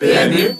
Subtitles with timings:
[0.00, 0.54] PMU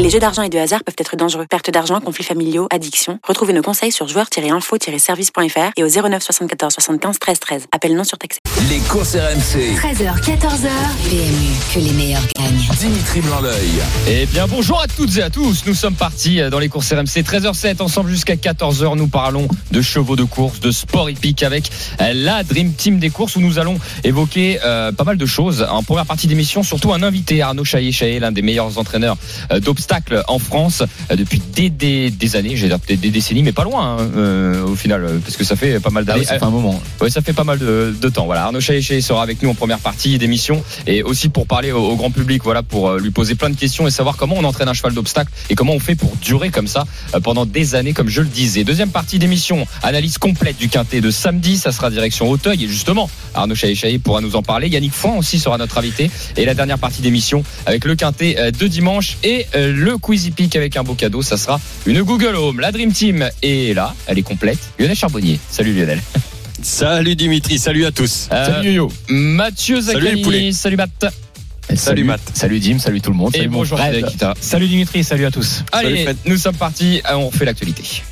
[0.00, 1.46] Les jeux d'argent et de hasard peuvent être dangereux.
[1.48, 3.18] Perte d'argent, conflits familiaux, addiction.
[3.26, 7.66] Retrouvez nos conseils sur joueurs-info-service.fr et au 09 74 75 13 13.
[7.72, 8.40] Appel non surtaxé.
[8.68, 9.76] Les courses RMC.
[9.76, 10.68] 13h, 14h.
[11.08, 12.76] PMU, que les meilleurs gagnent.
[12.78, 13.70] Dimitri Blanc-L'œil.
[14.08, 15.64] Eh bien, bonjour à toutes et à tous.
[15.66, 18.96] Nous sommes partis dans les courses RMC 13h07 ensemble jusqu'à 14h.
[18.96, 23.36] Nous parlons de chevaux de course, de sport hippique avec la Dream Team des courses
[23.36, 25.66] où nous allons évoquer euh, pas mal de choses.
[25.68, 29.16] En première partie d'émission, surtout un invité, Arnaud Chaillet-Chaillet, l'un des meilleurs entraîneurs
[29.52, 33.52] euh, d'obstacles en France euh, depuis des, des, des années, j'ai peut-être des décennies, mais
[33.52, 36.24] pas loin hein, euh, au final, euh, parce que ça fait pas mal d'années.
[36.24, 36.80] ça fait un moment.
[37.00, 38.26] Ouais, ça fait pas mal de, de temps.
[38.26, 41.80] Voilà, Arnaud Chaillet sera avec nous en première partie d'émission et aussi pour parler au,
[41.80, 44.68] au grand public, voilà, pour lui poser plein de questions et savoir comment on entraîne
[44.68, 46.84] un cheval d'obstacle et comment on fait pour durer comme ça
[47.24, 48.62] pendant des années, comme je le disais.
[48.62, 53.10] Deuxième partie d'émission, analyse complète du quintet de samedi, ça sera direction Auteuil et justement,
[53.34, 54.68] Arnaud Chaillet pourra nous en parler.
[54.68, 58.66] Yannick Foin aussi sera notre invité et la dernière partie d'émission avec le quintet de
[58.68, 62.60] dimanche et euh, le Quizy Peak avec un beau cadeau, ça sera une Google Home.
[62.60, 64.58] La Dream Team est là, elle est complète.
[64.78, 65.38] Lionel Charbonnier.
[65.50, 66.00] Salut Lionel.
[66.62, 68.28] Salut Dimitri, salut à tous.
[68.32, 68.90] Euh, Salut Yo.
[69.08, 71.06] Mathieu Salut Zaccani, salut Matt.
[71.74, 72.20] Salut, Matt.
[72.34, 73.34] Salut Dim, salut tout le monde.
[73.34, 74.06] Et salut mon bonjour Fred.
[74.40, 75.64] Salut Dimitri, salut à tous.
[75.72, 76.16] Allez, Fred.
[76.26, 78.02] nous sommes partis, euh, on refait l'actualité.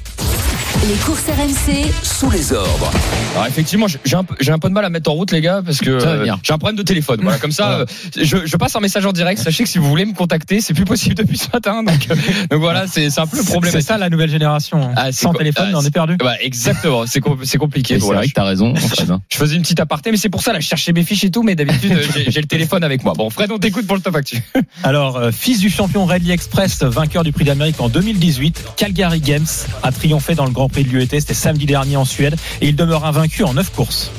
[0.88, 2.90] Les courses RMC, Sous les ordres.
[3.34, 5.40] Alors effectivement, j'ai un, peu- j'ai un peu de mal à mettre en route les
[5.40, 5.98] gars parce que
[6.42, 7.20] j'ai un problème de téléphone.
[7.22, 7.86] Voilà, comme ça, euh,
[8.20, 9.40] je, je passe un message en direct.
[9.40, 11.82] Sachez que si vous voulez me contacter, c'est plus possible depuis ce matin.
[11.84, 12.14] Donc, euh,
[12.50, 13.72] donc voilà, c'est c'est un peu le problème.
[13.72, 14.90] C'est ça la nouvelle génération.
[14.96, 16.16] Ah, Sans téléphone, ah, on est perdu.
[16.16, 17.94] Bah, exactement, c'est com- c'est compliqué.
[17.94, 19.16] C'est Voilà, vrai que t'as raison, hein.
[19.28, 21.30] je faisais une petite aparté, mais c'est pour ça là, je cherchais mes fiches et
[21.30, 23.12] tout, mais d'habitude euh, j'ai- j'ai le téléphone avec moi.
[23.16, 24.42] Bon, Fred, on t'écoute pour le top actu.
[24.82, 29.46] Alors, euh, fils du champion Rally Express, vainqueur du Prix d'Amérique en 2018, Calgary Games
[29.84, 31.08] a triomphé dans le Grand Prix de l'UET.
[31.10, 34.10] C'était samedi dernier en Suède et il demeure invaincu en 9 courses.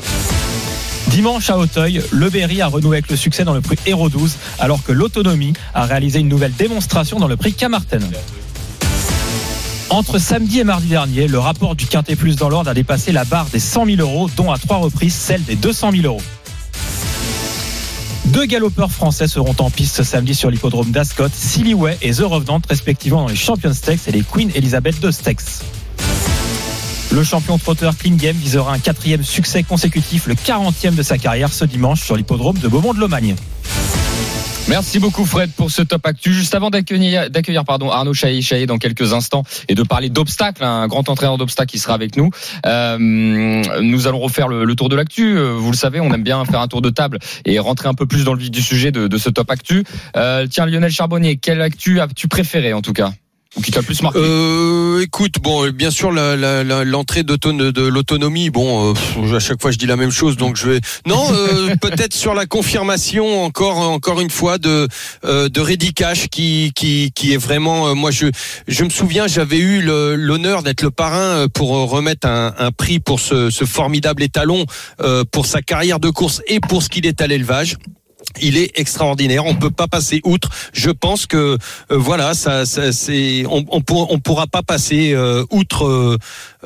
[1.08, 4.36] Dimanche à Auteuil, Le Berry a renoué avec le succès dans le prix Hero 12,
[4.60, 8.04] alors que l'Autonomie a réalisé une nouvelle démonstration dans le prix Camarten.
[9.90, 13.26] Entre samedi et mardi dernier, le rapport du Quintet Plus dans l'ordre a dépassé la
[13.26, 16.22] barre des 100 000 euros, dont à trois reprises celle des 200 000 euros.
[18.26, 22.22] Deux galopeurs français seront en piste ce samedi sur l'hippodrome d'Ascot, Silly Way et The
[22.22, 25.62] Revenant, respectivement dans les Champions Stakes et les Queen Elizabeth II Stakes.
[27.14, 31.54] Le champion trotteur Clean Game visera un quatrième succès consécutif, le 40e de sa carrière
[31.54, 33.36] ce dimanche sur l'hippodrome de Beaumont-de-Lomagne.
[34.68, 36.34] Merci beaucoup Fred pour ce top actu.
[36.34, 37.30] Juste avant d'accueillir,
[37.66, 41.78] pardon Arnaud Chaillet dans quelques instants et de parler d'obstacles, un grand entraîneur d'obstacles qui
[41.78, 42.32] sera avec nous.
[42.66, 45.38] Euh, nous allons refaire le, tour de l'actu.
[45.38, 47.94] Euh, Vous le savez, on aime bien faire un tour de table et rentrer un
[47.94, 49.84] peu plus dans le vif du sujet de, ce top actu.
[50.18, 53.12] Euh, tiens Lionel Charbonnier, quelle actu as-tu préféré en tout cas?
[53.62, 58.50] Qui t'a plus marqué Euh, écoute, bon, bien sûr, la- la- la- l'entrée de l'autonomie,
[58.50, 60.80] bon, euh, pff, à chaque fois je dis la même chose, donc je vais.
[61.06, 64.88] Non, euh, peut-être sur la confirmation encore, encore une fois de
[65.26, 67.90] euh, de Reddy Cash qui qui qui est vraiment.
[67.90, 68.28] euh, moi, je
[68.68, 72.72] je me souviens, j'avais eu l'honneur d'être le parrain euh, pour euh, remettre un, un
[72.72, 74.66] prix pour ce, ce formidable étalon
[75.02, 77.78] euh, pour sa carrière de course et pour ce qu'il est à l'élevage.
[78.42, 79.46] Il est extraordinaire.
[79.46, 80.50] On peut pas passer outre.
[80.74, 81.58] Je pense que euh,
[81.90, 86.18] voilà, ça, ça c'est on, on, pour- on pourra pas passer euh, outre euh,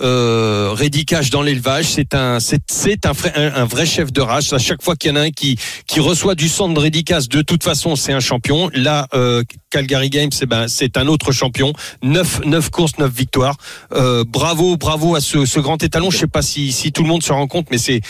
[0.02, 1.86] euh, Cash dans l'élevage.
[1.86, 4.54] C'est un c'est un, un, un vrai chef de race.
[4.54, 7.30] À chaque fois qu'il y en a un qui qui reçoit du sang de Cash,
[7.30, 8.70] de toute façon, c'est un champion.
[8.74, 9.08] Là,
[9.70, 11.74] Calgary Games, c'est ben c'est un autre champion.
[12.04, 13.58] Neuf neuf courses, neuf victoires.
[14.28, 16.10] Bravo, bravo à ce, ce grand étalon.
[16.12, 18.02] Je sais pas si si tout le monde se rend compte, mais c'est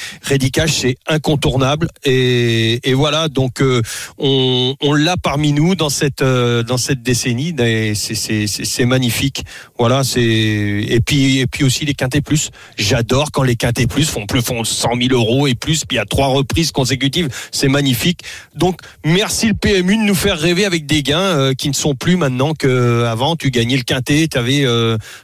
[0.51, 1.87] Cash, c'est incontournable.
[2.03, 3.81] Et, et voilà, donc euh,
[4.17, 7.55] on, on l'a parmi nous dans cette euh, dans cette décennie.
[7.95, 9.43] C'est magnifique.
[9.77, 12.51] Voilà, c'est et puis et puis aussi les quintés plus.
[12.77, 15.85] J'adore quand les quintés plus font plus font 100 000 euros et plus.
[15.85, 18.21] Puis à trois reprises consécutives, c'est magnifique.
[18.55, 21.95] Donc merci le PMU de nous faire rêver avec des gains euh, qui ne sont
[21.95, 23.35] plus maintenant que avant.
[23.35, 24.65] Tu gagnais le quintet, tu avais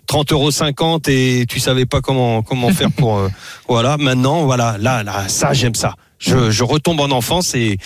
[0.07, 3.21] 30 euros 50 et tu savais pas comment comment faire pour
[3.67, 3.97] voilà.
[3.97, 5.95] Maintenant voilà là là ça j'aime ça.
[6.19, 7.77] Je, je retombe en enfance et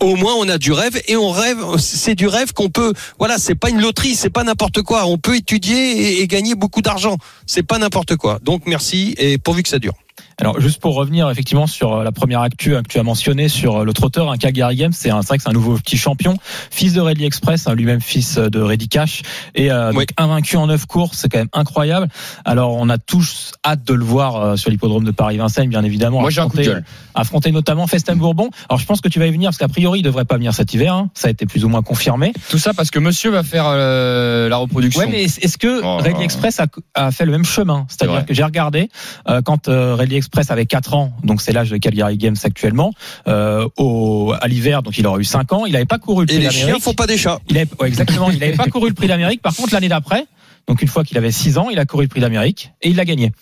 [0.00, 3.38] au moins on a du rêve et on rêve c'est du rêve qu'on peut voilà
[3.38, 5.06] c'est pas une loterie c'est pas n'importe quoi.
[5.06, 7.16] On peut étudier et, gagner beaucoup d'argent.
[7.46, 8.38] C'est pas n'importe quoi.
[8.42, 9.94] Donc merci et pourvu que ça dure
[10.40, 13.48] Alors, juste pour revenir effectivement sur euh, la première actu hein, que tu as mentionné
[13.48, 16.36] sur euh, le trotteur, un Calgary Games, c'est vrai que c'est un nouveau petit champion,
[16.70, 19.22] fils de Rally Express, hein, lui-même fils de Reddy Cash,
[19.54, 19.96] et euh, Oui.
[20.06, 22.08] donc invaincu en neuf courses, c'est quand même incroyable.
[22.44, 26.20] Alors, on a tous hâte de le voir euh, sur l'hippodrome de Paris-Vincennes, bien évidemment.
[26.20, 26.84] Moi, j'ai un coup de affronter- gueule.
[27.14, 28.48] affronter notamment Festin Bourbon.
[28.70, 30.54] Alors, je pense que tu vas y venir parce qu'a priori, il devrait pas venir
[30.54, 30.94] cet hiver.
[30.94, 31.10] hein.
[31.14, 32.32] Ça a été plus ou moins confirmé.
[32.48, 35.00] Tout ça parce que monsieur va faire euh, la reproduction.
[35.02, 35.98] Ouais, mais est-ce que Oh.
[35.98, 37.84] Rally Express a, a fait le même chemin?
[37.88, 38.88] C'est-à-dire que j'ai regardé
[39.28, 42.36] euh, quand euh, Rally Express Express avait 4 ans, donc c'est l'âge de Calgary Games
[42.44, 42.92] actuellement.
[43.26, 45.66] Euh, au, à l'hiver, donc il aurait eu 5 ans.
[45.66, 46.84] Il n'avait pas couru le Et prix les chiens d'Amérique.
[46.84, 47.40] font pas des chats.
[47.48, 48.30] Il avait, ouais, exactement.
[48.30, 49.42] Il n'avait pas couru le prix d'Amérique.
[49.42, 50.26] Par contre, l'année d'après,
[50.68, 52.96] donc une fois qu'il avait 6 ans, il a couru le prix d'Amérique et il
[52.96, 53.32] l'a gagné.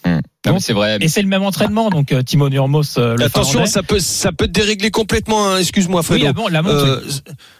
[0.46, 0.96] Non, mais c'est vrai.
[1.02, 1.90] Et c'est le même entraînement.
[1.90, 3.70] Donc euh, Timo Nurmos, euh, le Attention, Finlandais.
[3.70, 5.46] ça peut, ça peut te dérégler complètement.
[5.46, 5.58] hein.
[5.58, 6.25] Excuse-moi, Oui, Fredo.
[6.25, 7.00] la, mon- la montre, Euh,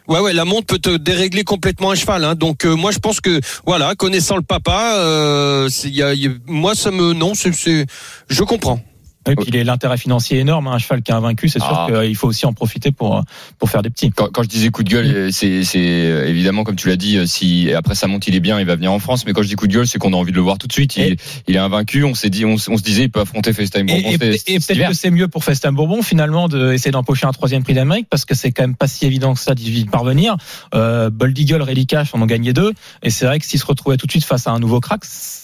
[0.07, 2.25] ouais, ouais, la montre peut te dérégler complètement un cheval.
[2.25, 2.35] Hein.
[2.35, 6.15] Donc euh, moi, je pense que voilà, connaissant le papa, euh, c'est- il y a,
[6.15, 7.85] il y a- moi, ça me non, c'est-
[8.31, 8.81] je comprends.
[9.29, 10.67] Et puis il est l'intérêt financier énorme.
[10.69, 11.89] hein, Un cheval qui a vaincu, c'est sûr Ah.
[12.03, 13.23] qu'il faut aussi en profiter pour
[13.59, 14.11] pour faire des petits.
[14.11, 16.97] Quand, quand je disais coup de gueule, euh, c'est c'est, euh, évidemment comme tu l'as
[16.97, 19.25] dit, euh, si après ça monte, il est bien, il va venir en France.
[19.27, 20.67] Mais quand je dis coup de gueule, c'est qu'on a envie de le voir tout
[20.67, 20.97] de suite.
[20.97, 21.17] Il,
[21.47, 22.05] il est invaincu.
[22.05, 24.11] On s'est dit, on, on se disait, il peut affronter FaceTime Et, Bourbon.
[24.11, 28.07] et- peut-être que c'est mieux pour Festin Bourbon finalement d'essayer d'empocher un troisième prix d'Amérique
[28.11, 30.37] parce que c'est quand même pas si évident que ça d'y parvenir.
[30.75, 32.73] Euh, Bold Eagle, Rally Cash en ont gagné deux
[33.03, 35.03] et c'est vrai que s'ils se retrouvaient tout de suite face à un nouveau crack,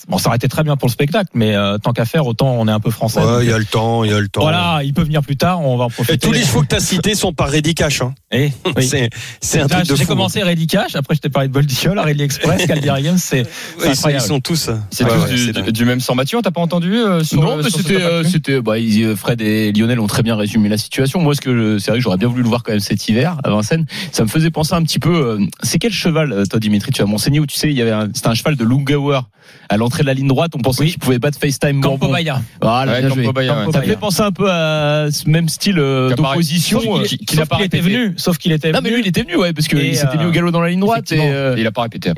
[0.08, 2.48] bon ça aurait été très bien pour le spectacle, mais euh, tant qu'à faire autant
[2.58, 3.20] on est un peu français.
[3.20, 4.40] Donc, il y a le temps, il y a le temps.
[4.42, 6.14] voilà, il peut venir plus tard, on va en profiter.
[6.14, 8.00] Et tous les chevaux que tu as cités sont par Ready Cash.
[8.02, 8.14] Hein.
[8.30, 8.86] Et, oui.
[8.88, 9.10] C'est,
[9.40, 12.22] c'est un truc de J'ai commencé Cash, après je t'ai parlé de Bold Eagle, Rally
[12.22, 14.24] Express, Games, c'est c'est ils, sont, ils incroyable.
[14.26, 14.70] sont tous.
[14.90, 15.70] C'est Ouais, tous ouais, du, c'est du- dingue.
[15.70, 18.60] du même sang Mathieu, t'as pas entendu euh, sur, non, euh, mais c'était, euh, c'était,
[18.60, 21.20] bah, ils- euh, Fred et Lionel ont très bien résumé la situation.
[21.20, 23.38] Moi, ce que c'est vrai que j'aurais bien voulu le voir quand même cet hiver
[23.44, 23.86] à Vincennes.
[24.12, 25.14] Ça me faisait penser un petit peu.
[25.14, 27.82] euh, c'est quel cheval, euh, toi, Dimitri, tu as m'enseigné où tu sais, il y
[27.82, 29.20] avait, un- c'était un cheval de Lungauer
[29.68, 30.52] à l'entrée de la ligne droite.
[30.56, 32.12] On pensait qu'il pouvait battre FaceTime Campo Bourbon.
[32.14, 32.40] Bahia.
[32.62, 33.32] Voilà, Ouais, bien Campo joué.
[33.32, 33.72] Bahia, ouais.
[33.72, 36.80] Ça me fait penser un peu à ce même style euh, d'opposition.
[36.80, 37.80] Sauf euh, qu'il qui n'a pas répété.
[37.82, 38.96] venu, sauf qu'il était Non, mais venu.
[38.96, 40.80] lui, il était venu, ouais, parce qu'il s'était mis euh, au galop dans la ligne
[40.80, 41.12] droite.
[41.12, 42.12] Et, euh, Il a pas répété.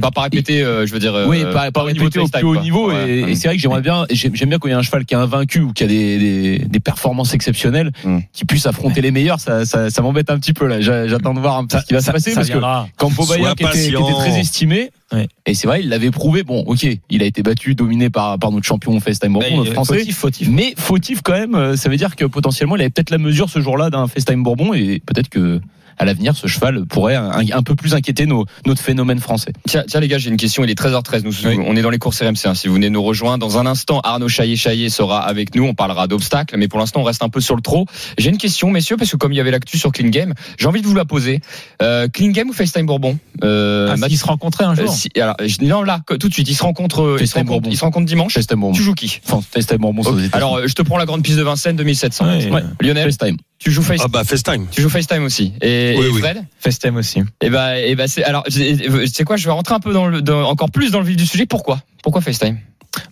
[0.00, 1.14] Pas pas répété, euh, je veux dire.
[1.26, 2.62] oui, euh, pas, pas répété de au plus haut quoi.
[2.62, 2.88] niveau.
[2.90, 3.08] Ouais.
[3.10, 5.04] Et, et c'est vrai que j'aimerais bien, j'aime bien quand il y a un cheval
[5.04, 8.18] qui est invaincu ou qui a des, des, des performances exceptionnelles, Mm.
[8.32, 9.40] qui puisse affronter les meilleurs.
[9.40, 10.80] Ça, ça, ça m'embête un petit peu là.
[10.80, 12.58] J'a- J'attends de voir un peu ce qui va se passer parce que.
[12.96, 14.16] Campo Bahia qui était, qui était patient.
[14.18, 14.90] très estimé.
[15.12, 15.26] Ouais.
[15.46, 16.42] Et c'est vrai, il l'avait prouvé.
[16.42, 19.70] Bon, ok, il a été battu, dominé par, par notre champion FaceTime Bourbon, Mais, notre
[19.70, 19.98] euh, français.
[20.00, 20.48] Fautif, fautif.
[20.50, 23.48] Mais fautif quand même, euh, ça veut dire que potentiellement il avait peut-être la mesure
[23.48, 25.60] ce jour-là d'un FaceTime Bourbon et peut-être que
[25.98, 29.52] à l'avenir ce cheval pourrait un, un peu plus inquiéter nos, notre phénomène français.
[29.68, 30.64] Tiens, tiens les gars, j'ai une question.
[30.64, 31.22] Il est 13h13.
[31.24, 31.58] Nous, Oui.
[31.66, 32.46] on est dans les courses RMC.
[32.46, 32.54] hein.
[32.54, 35.64] Si vous venez nous rejoindre dans un instant, Arnaud Chaillet Chaillet sera avec nous.
[35.64, 37.86] On parlera d'obstacles, mais pour l'instant, on reste un peu sur le trot.
[38.18, 40.66] J'ai une question, messieurs, parce que comme il y avait l'actu sur Clean Game, j'ai
[40.66, 41.40] envie de vous la poser.
[41.82, 43.18] Euh, Clean Game ou FaceTime Bourbon?
[43.44, 44.92] Euh, Ah, Math- s'ils se rencontraient un euh, jour.
[44.92, 47.48] si- alors, je- non, là, tout de suite, ils se rencontrent, euh, ils se FaceTime
[47.48, 47.70] rencontrent, Bourbon.
[47.72, 48.34] ils se rencontrent dimanche.
[48.34, 48.74] FaceTime Bourbon.
[48.76, 49.20] Tu joues qui?
[49.26, 50.28] Enfin, FaceTime Bourbon, États-Unis.
[50.32, 52.26] Alors, euh, je te prends la grande piste de Vincennes 2700.
[52.26, 52.50] Ouais.
[52.50, 52.62] Ouais.
[52.80, 53.36] Lionel, FaceTime.
[53.58, 54.66] Tu joues Face, Ah bah FaceTime.
[54.70, 55.52] tu joues FaceTime aussi.
[55.60, 56.20] Et, Oui, et oui.
[56.20, 57.22] Fred Festem aussi.
[57.40, 60.06] Et ben, et ben, c'est alors, tu sais quoi, je vais rentrer un peu dans
[60.06, 61.46] le, dans- encore plus dans le vif du sujet.
[61.46, 61.80] Pourquoi?
[62.02, 62.58] Pourquoi FaceTime?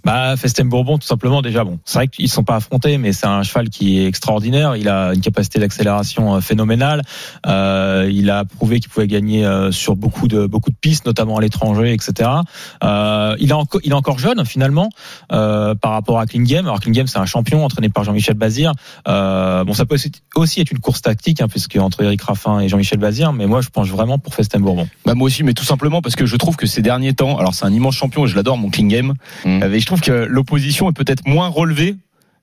[0.05, 1.79] Bah, Festem Bourbon, tout simplement, déjà, bon.
[1.85, 4.77] C'est vrai qu'ils sont pas affrontés, mais c'est un cheval qui est extraordinaire.
[4.77, 7.03] Il a une capacité d'accélération euh, phénoménale.
[7.47, 11.37] Euh, il a prouvé qu'il pouvait gagner euh, sur beaucoup de, beaucoup de pistes, notamment
[11.37, 12.31] à l'étranger, etc.
[12.85, 14.89] Euh, il, est enco- il est encore jeune, finalement,
[15.33, 16.67] euh, par rapport à Klingame.
[16.67, 18.73] Alors, Klingame, c'est un champion entraîné par Jean-Michel Bazir.
[19.09, 19.97] Euh, bon, ça peut
[20.37, 23.61] aussi- être une course tactique, hein, puisque entre Eric Raffin et Jean-Michel Bazir, mais moi,
[23.61, 24.89] je pense vraiment pour Festem Bourbon.
[25.05, 27.55] Bah moi aussi, mais tout simplement parce que je trouve que ces derniers temps, alors
[27.55, 28.69] c'est un immense champion et je l'adore, mon
[29.45, 29.63] Mhm.
[29.63, 31.97] euh, mais je trouve que l'opposition est peut-être moins relevée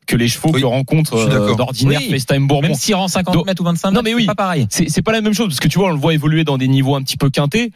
[0.06, 2.10] que les chevaux Oui, que rencontre euh, d'ordinaire Oui.
[2.12, 2.68] FaceTime Bourbon.
[2.68, 4.24] Même s'il rend 50 Donc- mètres ou 25 Non, mètres, mais oui.
[4.24, 4.68] c'est pas pareil.
[4.70, 6.58] C'est c'est pas la même chose parce que tu vois, on le voit évoluer dans
[6.58, 7.72] des niveaux un petit peu quintés.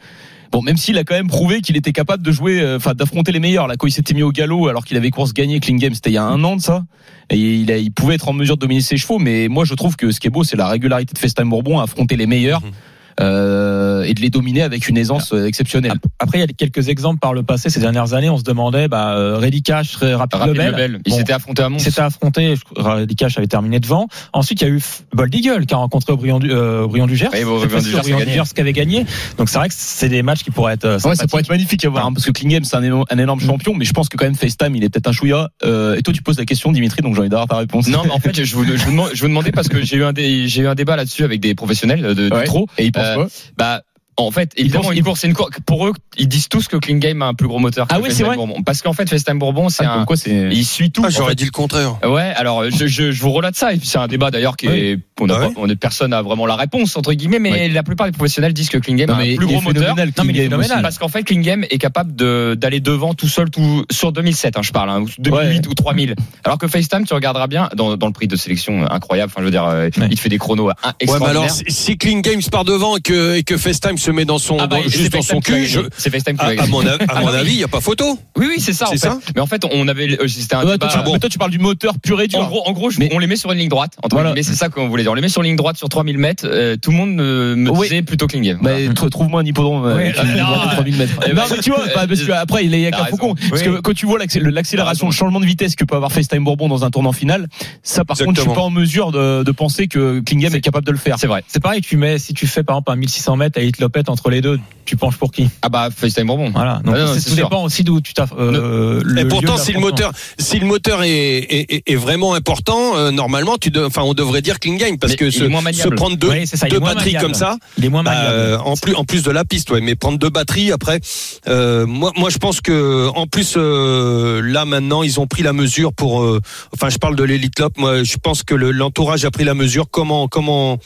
[0.52, 3.32] Bon, même s'il a quand même prouvé qu'il était capable de jouer, euh, enfin d'affronter
[3.32, 3.66] les meilleurs.
[3.66, 6.14] Là, quand il s'était mis au galop, alors qu'il avait course gagnée, Klingame, c'était il
[6.14, 6.84] y a un an de ça.
[7.30, 9.74] Et il, a- il pouvait être en mesure de dominer ses chevaux, mais moi je
[9.74, 12.26] trouve que ce qui est beau, c'est la régularité de FaceTime Bourbon à affronter les
[12.26, 12.62] meilleurs.
[12.62, 12.70] Mhm.
[13.20, 15.94] Euh, et de les dominer avec une aisance euh, exceptionnelle.
[16.18, 18.88] Après, il y a quelques exemples par le passé, ces dernières années, on se demandait,
[18.88, 20.70] bah, euh, Reddy Cash, très rapide, Rapide Lebel.
[20.72, 21.00] Lebel.
[21.06, 21.78] Ils Bon, s'étaient affrontés à Mons.
[21.78, 24.06] il s'était affronté, je- Reddy Cash avait terminé devant.
[24.32, 24.80] Ensuite, il y a eu
[25.12, 27.28] Bold Eagle qui a rencontré Briand du, euh, Briand du Gers.
[27.32, 27.78] Oui, bon, Briand
[28.24, 29.04] du Gers qui avait gagné.
[29.36, 31.48] Donc c'est vrai que c'est des matchs qui pourraient être euh, Ouais, ça pourrait être
[31.48, 33.92] magnifique à voir, hein, parce que Klingame, c'est un, éno- un énorme champion, mais je
[33.92, 35.48] pense que quand même FaceTime, il est peut-être un chouïa.
[35.64, 37.88] Euh, et toi, tu poses la question, Dimitri, donc j'ai envie d'avoir ta réponse.
[37.88, 39.96] Non, mais en fait, je vous, je vous demande, je vous demandais parce que j'ai
[39.96, 42.44] eu un, dé- j'ai eu un débat là-dessus avec des professionnels de, du Ouais.
[42.44, 42.66] trot.
[42.78, 43.82] Et il Euh, Bah,
[44.26, 45.50] en fait, évidemment, pensent- une course, c'est une course.
[45.66, 47.86] Pour eux, ils disent tous que Clean Game a un plus gros moteur.
[47.86, 48.62] Que Ah ouais, c'est vrai Bourbon.
[48.62, 50.48] Parce qu'en fait, FaceTime Bourbon, c'est Ah, un, comme quoi, c'est.
[50.52, 51.02] il suit tout.
[51.04, 51.34] Ah, en j'aurais fait.
[51.36, 51.96] dit le contraire.
[52.04, 53.72] Ouais, alors je, je, je vous relate ça.
[53.72, 55.76] Et puis c'est un débat d'ailleurs qui est, on a Ah pas- ouais on est
[55.76, 58.94] personne n'a vraiment la réponse entre guillemets, mais la plupart des professionnels disent que Clean
[58.96, 59.94] Game Non, a un plus gros moteur.
[59.96, 60.48] Non, mais il est.
[60.82, 64.56] Parce qu'en fait, Clean Game est capable de d'aller devant tout seul tout sur 2007,
[64.56, 66.14] hein, je parle, hein, ou 2008 ou 3000.
[66.44, 69.30] Alors que FaceTime, tu regarderas bien dans, dans le prix de sélection incroyable.
[69.32, 70.08] Enfin, je veux dire, euh, Ouais.
[70.10, 71.42] il te fait des chronos hein, Ouais, mais extraordinaires.
[71.42, 74.66] alors, si Games part devant et que, et que FaceTime se met dans son, Ah
[74.66, 75.66] bah, dans- c'est juste dans son cul.
[75.66, 75.80] je-.
[75.96, 77.80] C'est FaceTime qui à, mon, av- à mon Ah bah avis, il n'y a pas
[77.80, 78.18] photo.
[78.36, 78.86] Oui, oui, c'est ça.
[78.94, 80.88] C'est Mais en fait, on avait, euh, c'était un Ouais, débat.
[80.88, 82.40] toi, tu, mais toi, tu parles du moteur pur et dur.
[82.40, 83.92] En gros, en gros, je- Mais- on les met sur une ligne droite.
[84.02, 84.30] Entre Voilà.
[84.30, 85.12] guillemets, c'est ça qu'on voulait dire.
[85.12, 86.46] On les met sur une ligne droite sur 3000 mètres.
[86.46, 87.88] euh, tout le monde euh, me Oui.
[87.88, 88.58] disait plutôt Klingem.
[88.62, 90.60] Bah, tr- trouve-moi un hippodrome euh, Non.
[90.62, 91.12] à 3000 mètres.
[91.34, 93.34] Non, mais tu vois, euh, bah, parce que après il y a qu'un faucon.
[93.50, 96.44] Parce que quand tu vois l'accé- l'accélération, le changement de vitesse que peut avoir FaceTime
[96.44, 97.48] Bourbon dans un tournant final,
[97.82, 100.92] ça par contre, je suis pas en mesure de, penser que Klingem est capable de
[100.92, 101.16] le faire.
[101.18, 101.42] C'est vrai.
[101.48, 104.30] C'est pareil, tu mets, si tu fais par exemple un 1600 mètres à Hit Entre
[104.30, 106.50] les deux, tu penches pour qui Ah bah, FaceTime Bourbon.
[106.54, 106.80] Voilà.
[106.84, 107.48] Donc Ah non, non, c'est- c'est tout sûr.
[107.48, 108.26] dépend aussi d'où tu t'as.
[108.38, 113.56] Euh, Et pourtant, si le moteur, si le moteur est, est, vraiment important, euh, normalement,
[113.58, 116.66] tu, de- enfin, on devrait dire Klingame parce Mais que se, se prendre deux, ça,
[116.68, 119.44] deux batteries comme ça, Il est moins Bah, euh, en plus en plus de la
[119.44, 121.00] piste ouais mais prendre deux batteries après
[121.48, 125.52] euh, moi moi je pense que en plus euh, là maintenant ils ont pris la
[125.52, 126.40] mesure pour euh,
[126.74, 129.54] enfin je parle de l'élite lop moi je pense que le- l'entourage a pris la
[129.54, 130.78] mesure comment comment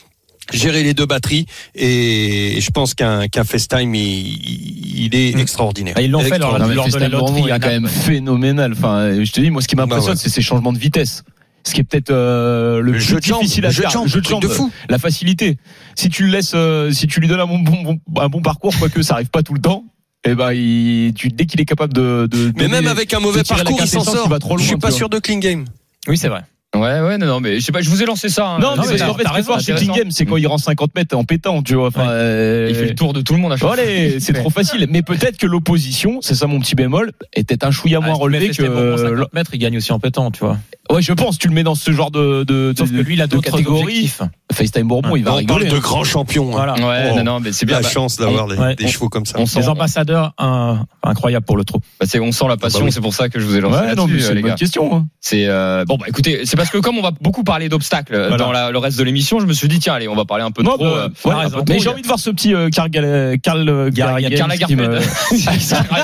[0.53, 5.41] gérer les deux batteries et je pense qu'un qu'un FaceTime il, il est Mm.
[5.41, 7.43] extraordinaire Ah, ils l'ont fait lors, lors de la loterie.
[7.45, 8.73] il est quand même phénoménal.
[8.73, 10.21] Enfin, je te dis, moi, ce qui m'impressionne, Bah ouais.
[10.23, 11.23] c'est ces changements de vitesse.
[11.65, 13.77] Ce qui est peut-être euh, le, le plus jeu de jambes difficile le à jeu
[13.79, 15.59] de faire, jambes le jeu de truc de fou la facilité.
[15.95, 18.43] Si tu le laisses, euh, si tu lui donnes un bon, bon, bon- un bon
[18.43, 19.85] parcours, quoique ça arrive pas tout le temps,
[20.25, 23.21] et ben, il, tu, dès qu'il est capable de, de mais donner- même avec un
[23.21, 25.65] mauvais parcours il s'en sort il va trop je suis loin, pas sûr de Klingame
[26.09, 26.43] Oui, c'est vrai.
[26.75, 28.47] Ouais, ouais, non, non, mais je sais pas, je vous ai lancé ça.
[28.47, 28.59] hein.
[28.59, 29.93] Non, Euh, mais mais parce qu'en fait, raison, chez intéressant.
[29.93, 31.89] Klingame, c'est quand il rend 50 mètres en pétant, tu vois.
[31.89, 33.83] Enfin, euh, Il fait le tour de tout le monde à chaque Bon, fois.
[33.83, 34.87] allez, c'est trop facile.
[34.89, 38.19] Mais peut-être que l'opposition, c'est ça mon petit bémol, était un chouïa moins Ah, si
[38.21, 38.63] tu relevé que.
[38.63, 40.57] Euh, 50 mètres, il gagne aussi en pétant, tu vois.
[40.91, 41.39] Ouais, je pense.
[41.39, 42.45] Tu le mets dans ce genre de.
[42.45, 44.11] de Sauf de- que lui, il a de d'autres catégories.
[44.53, 45.71] FaceTime Bourbon, il va on parle rigoler.
[45.71, 45.81] de hein.
[45.81, 46.53] grands champions hein.
[46.53, 46.75] Voilà.
[46.75, 47.17] Ouais, Oh.
[47.17, 47.77] non, non, mais c'est bien.
[47.77, 51.47] la Bah, chance d'avoir des, ouais, chevaux comme ça on sent, Des ambassadeurs un- incroyables
[51.47, 51.79] pour le trou.
[51.99, 52.93] bah, c'est- on sent la passion, bah oui.
[52.93, 54.95] c'est pour ça que je vous ai lancé Ouais, non, mais c'est les une question.
[54.95, 55.07] hein.
[55.21, 58.29] C'est euh, bon, bah écoutez, c'est parce que comme on va beaucoup parler d'obstacles euh,
[58.29, 58.45] Voilà.
[58.45, 60.45] dans la- le reste de l'émission, je me suis dit tiens, allez, on va parler
[60.45, 60.85] un peu de Non, trop.
[60.85, 63.91] bah, euh, ouais, mais j'ai envie de voir ce petit euh, euh, me-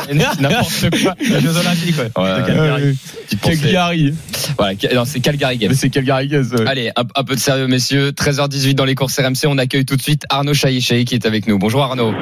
[0.13, 0.41] Lagerfeld.
[0.41, 1.15] N'importe quoi.
[1.41, 1.97] Jeux Olympiques,
[3.41, 4.15] Calgary.
[4.59, 5.71] Voilà, non, c'est Calgary Games.
[5.71, 6.29] Mais c'est Calgary.
[6.37, 6.67] ouais.
[6.67, 8.11] Allez, un, peu de sérieux, messieurs.
[8.11, 9.47] 13h18 dans les courses RMC.
[9.47, 11.59] On accueille tout de suite Arnaud Chahichahi qui est avec nous.
[11.59, 12.13] Bonjour Arnaud.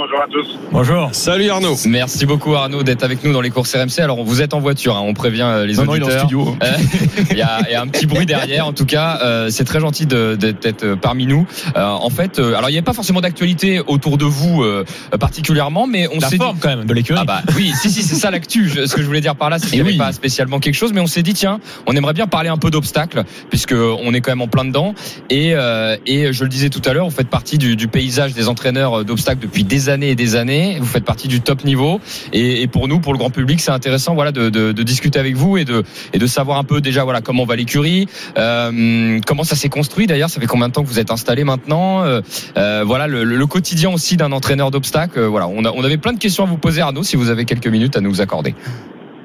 [0.00, 0.58] Bonjour à tous.
[0.72, 1.08] Bonjour.
[1.12, 4.00] salut Arnaud Merci beaucoup Arnaud d'être avec nous dans les courses RMC.
[4.02, 6.06] Alors vous êtes en voiture, hein, on prévient euh, les Non, non, il est en
[6.06, 6.20] auditeurs.
[6.20, 6.56] studio.
[6.62, 6.66] Euh,
[7.32, 8.66] Il y, a, il y a un petit bruit derrière.
[8.66, 11.46] En tout cas, euh, c'est très gentil d'être euh, parmi nous.
[11.76, 14.86] Euh, en fait, euh, alors il n'y a pas forcément d'actualité autour de vous euh,
[15.20, 16.44] particulièrement, mais on s'est dit.
[16.60, 17.18] quand même, de l'écurie.
[17.20, 18.70] Ah bah oui, si si, c'est ça l'actu.
[18.70, 19.98] Ce que je voulais dire par là, c'est qu'il n'y avait oui.
[19.98, 22.70] pas spécialement quelque chose, mais on s'est dit tiens, on aimerait bien parler un peu
[22.70, 24.94] d'obstacles puisque on est quand même en plein dedans.
[25.28, 28.32] Et euh, et je le disais tout à l'heure, vous faites partie du, du paysage
[28.32, 30.76] des entraîneurs d'obstacles depuis des années et des années.
[30.80, 32.00] Vous faites partie du top niveau.
[32.32, 35.18] Et, et pour nous, pour le grand public, c'est intéressant, voilà, de, de, de discuter
[35.18, 35.82] avec vous et de
[36.12, 38.06] et de savoir un peu déjà, voilà, comment va l'écurie,
[38.38, 40.06] euh, comment ça s'est construit.
[40.06, 42.04] D'ailleurs, ça fait combien de temps que vous êtes installé maintenant?
[42.04, 42.20] Euh,
[42.56, 45.18] euh, Voilà, le, le quotidien aussi d'un entraîneur d'obstacles.
[45.18, 47.30] Euh, Voilà, on, a, on avait plein de questions à vous poser, Arnaud, si vous
[47.30, 48.54] avez quelques minutes à nous accorder.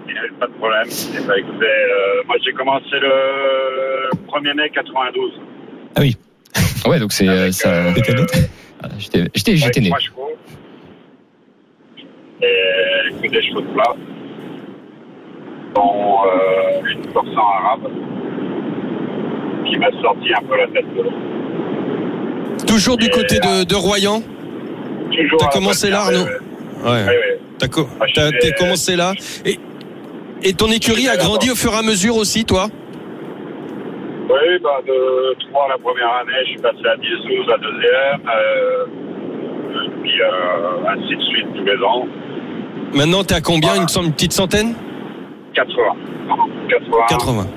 [0.08, 0.88] Il n'y avait pas de problème.
[1.28, 5.32] Ben, écoutez, euh, moi j'ai commencé le 1er mai 92.
[6.88, 7.70] Ouais, donc c'est euh, ça.
[7.70, 7.94] euh,
[8.84, 9.22] Ah, J'étais,
[9.82, 9.88] né.
[9.90, 10.30] trois chevaux.
[12.46, 13.96] Et que des chevaux de plat.
[15.76, 17.90] Dont euh, une portion arabe.
[19.66, 21.14] Qui m'a sorti un peu la tête de l'eau.
[22.68, 24.22] toujours du côté de, de Royan
[25.12, 27.40] Toujours T'as à commencé là, Arnaud ouais, ouais.
[27.58, 28.06] T'as co- Ah,
[28.60, 29.14] commencé là.
[29.46, 29.58] Et,
[30.44, 32.68] et ton écurie a grandi au fur et à mesure aussi, toi
[34.30, 38.22] Oui, bah, de 3 la première année, je suis passé à 10, 12 la deuxième.
[38.30, 38.86] Euh,
[40.06, 42.06] puis euh, ainsi de suite tous les ans.
[42.94, 44.74] Maintenant, t'es à combien Il me semble une petite centaine?
[45.56, 45.84] 80.
[46.70, 46.98] 80.
[47.10, 47.48] 80.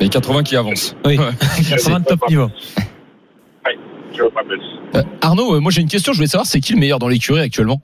[0.00, 0.96] Les 80 qui avancent.
[1.04, 1.18] Oui.
[1.18, 1.24] Ouais.
[1.70, 2.48] 80 de top niveau.
[4.16, 4.60] Je veux pas plus.
[4.94, 6.12] Euh, Arnaud, euh, moi j'ai une question.
[6.12, 7.80] Je voulais savoir, c'est qui le meilleur dans l'écurie actuellement?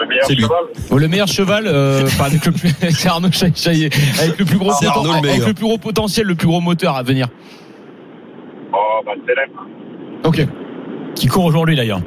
[0.00, 0.64] Le meilleur cheval?
[0.90, 4.56] Oh, Le meilleur cheval, euh, enfin, avec le plus, c'est Arnaud Chahi- avec le plus
[4.58, 5.46] gros le avec meilleur.
[5.48, 7.28] le plus gros potentiel, le plus gros moteur à venir.
[8.72, 9.50] Oh, bah, c'est l'aime.
[10.24, 10.46] Ok.
[11.14, 12.00] Qui court aujourd'hui, d'ailleurs.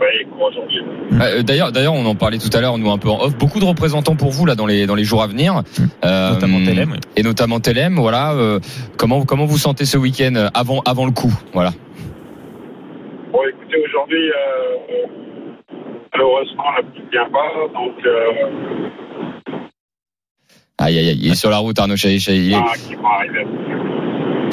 [0.00, 0.78] Oui, il court aujourd'hui.
[1.20, 3.36] Euh, D'ailleurs, d'ailleurs, on en parlait tout à l'heure, nous un peu en off.
[3.36, 5.62] Beaucoup de représentants pour vous là dans les dans les jours à venir,
[6.04, 6.98] Euh, Notamment oui.
[7.16, 7.94] et notamment Telem.
[7.96, 8.58] Voilà, euh,
[8.96, 11.70] comment comment vous sentez ce week-end avant avant le coup, voilà.
[13.32, 15.06] Bon, écoutez, aujourd'hui, euh,
[16.12, 17.50] malheureusement, la petite vient pas.
[17.72, 19.60] Donc, euh,
[20.78, 22.38] Aïe aïe aïe, il est sur la route Arnaud Chahi, Chahi.
[22.46, 23.46] Il est- ah, qui arriver.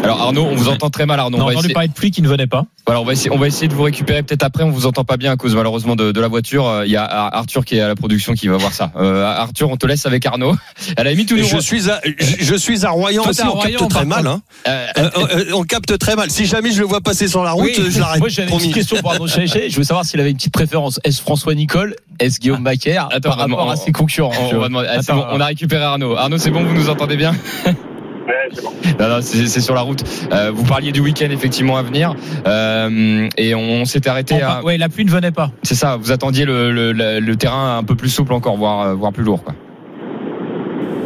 [0.03, 1.37] Alors Arnaud, on vous entend très mal Arnaud.
[1.37, 2.65] On a On va entendu essayer, parler de pluie qui ne venait pas.
[2.85, 4.63] voilà, on va essayer, on va essayer de vous récupérer peut-être après.
[4.63, 6.67] On vous entend pas bien à cause malheureusement de, de la voiture.
[6.67, 8.91] Euh, Il y a Arthur qui est à la production qui va voir ça.
[8.95, 10.55] Euh, Arthur, on te laisse avec Arnaud.
[10.97, 13.91] À la limite, nous, je suis à, je, suis à Royan aussi, on Royan, capte
[13.91, 14.25] très mal.
[14.27, 14.41] Hein.
[14.67, 16.31] Euh, Euh, euh, on capte très mal.
[16.31, 18.19] Si jamais je le vois passer sur la route, Oui, je l'arrête.
[18.19, 19.69] Moi, j'avais une question pour Arnaud Chaéché.
[19.69, 20.99] Je veux savoir s'il avait une petite préférence.
[21.03, 21.95] Est-ce François Nicole?
[22.19, 24.67] Est-ce Guillaume Macaire Attends, par rapport on- à ses concurrents on, tu on vois va
[24.69, 26.15] demander- c'est Attends, bon, on a récupéré Arnaud.
[26.15, 27.33] Arnaud, c'est bon, vous nous entendez bien?
[28.29, 28.71] Ouais, c'est bon.
[28.99, 30.03] Non, non, c'est c'est sur la route.
[30.31, 32.13] Euh, vous parliez du week-end effectivement à venir,
[32.47, 34.61] euh, et on, s'était arrêté On à.
[34.63, 35.51] ouais, la pluie ne venait pas.
[35.63, 35.97] C'est ça.
[35.97, 39.11] Vous attendiez le, le, le- le terrain un peu plus souple encore, voire euh, voire
[39.11, 39.43] plus lourd.
[39.43, 39.55] Quoi.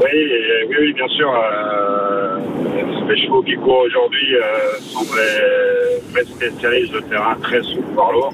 [0.01, 1.29] Oui, et- oui, oui, bien sûr.
[1.33, 2.39] Euh,
[3.07, 4.41] les chevaux qui courent aujourd'hui euh,
[6.11, 8.33] vrais spécialistes de terrain très souple, voire lourd.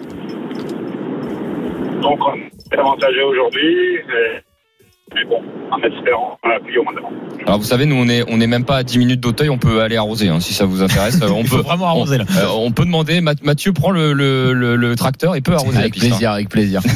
[2.02, 3.96] Donc, on est avantagé aujourd'hui.
[3.96, 4.40] et-
[5.16, 6.94] Mais bon, en espérant la pluie au moins.
[7.46, 9.58] Alors vous savez, nous on est on est même pas à 10 minutes d'Auteuil, on
[9.58, 11.20] peut aller arroser hein, si ça vous intéresse.
[11.22, 12.26] Euh, On peut vraiment arroser là.
[12.38, 15.74] Euh, on peut demander, Math- Mathieu prend le, le, le, le tracteur et peut arroser
[15.76, 16.06] la Avec piste.
[16.06, 16.10] hein.
[16.10, 16.82] plaisir, avec plaisir.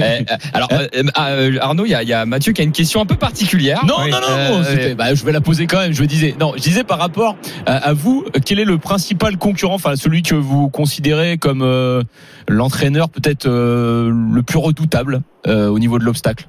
[0.00, 0.20] Euh,
[0.54, 0.86] alors euh,
[1.18, 3.16] euh, Arnaud, il y a, il y a Mathieu qui a une question un peu
[3.16, 3.84] particulière.
[3.86, 4.10] Non, Oui.
[4.10, 4.26] non, non,
[4.64, 5.92] Euh, non, bah, je vais la poser quand même.
[5.92, 9.36] Je disais, non, je disais par rapport à, à vous, euh, quel est le principal
[9.36, 12.02] concurrent, enfin celui que vous considérez comme euh,
[12.48, 16.46] l'entraîneur peut-être euh, le plus redoutable euh, au niveau de l'obstacle?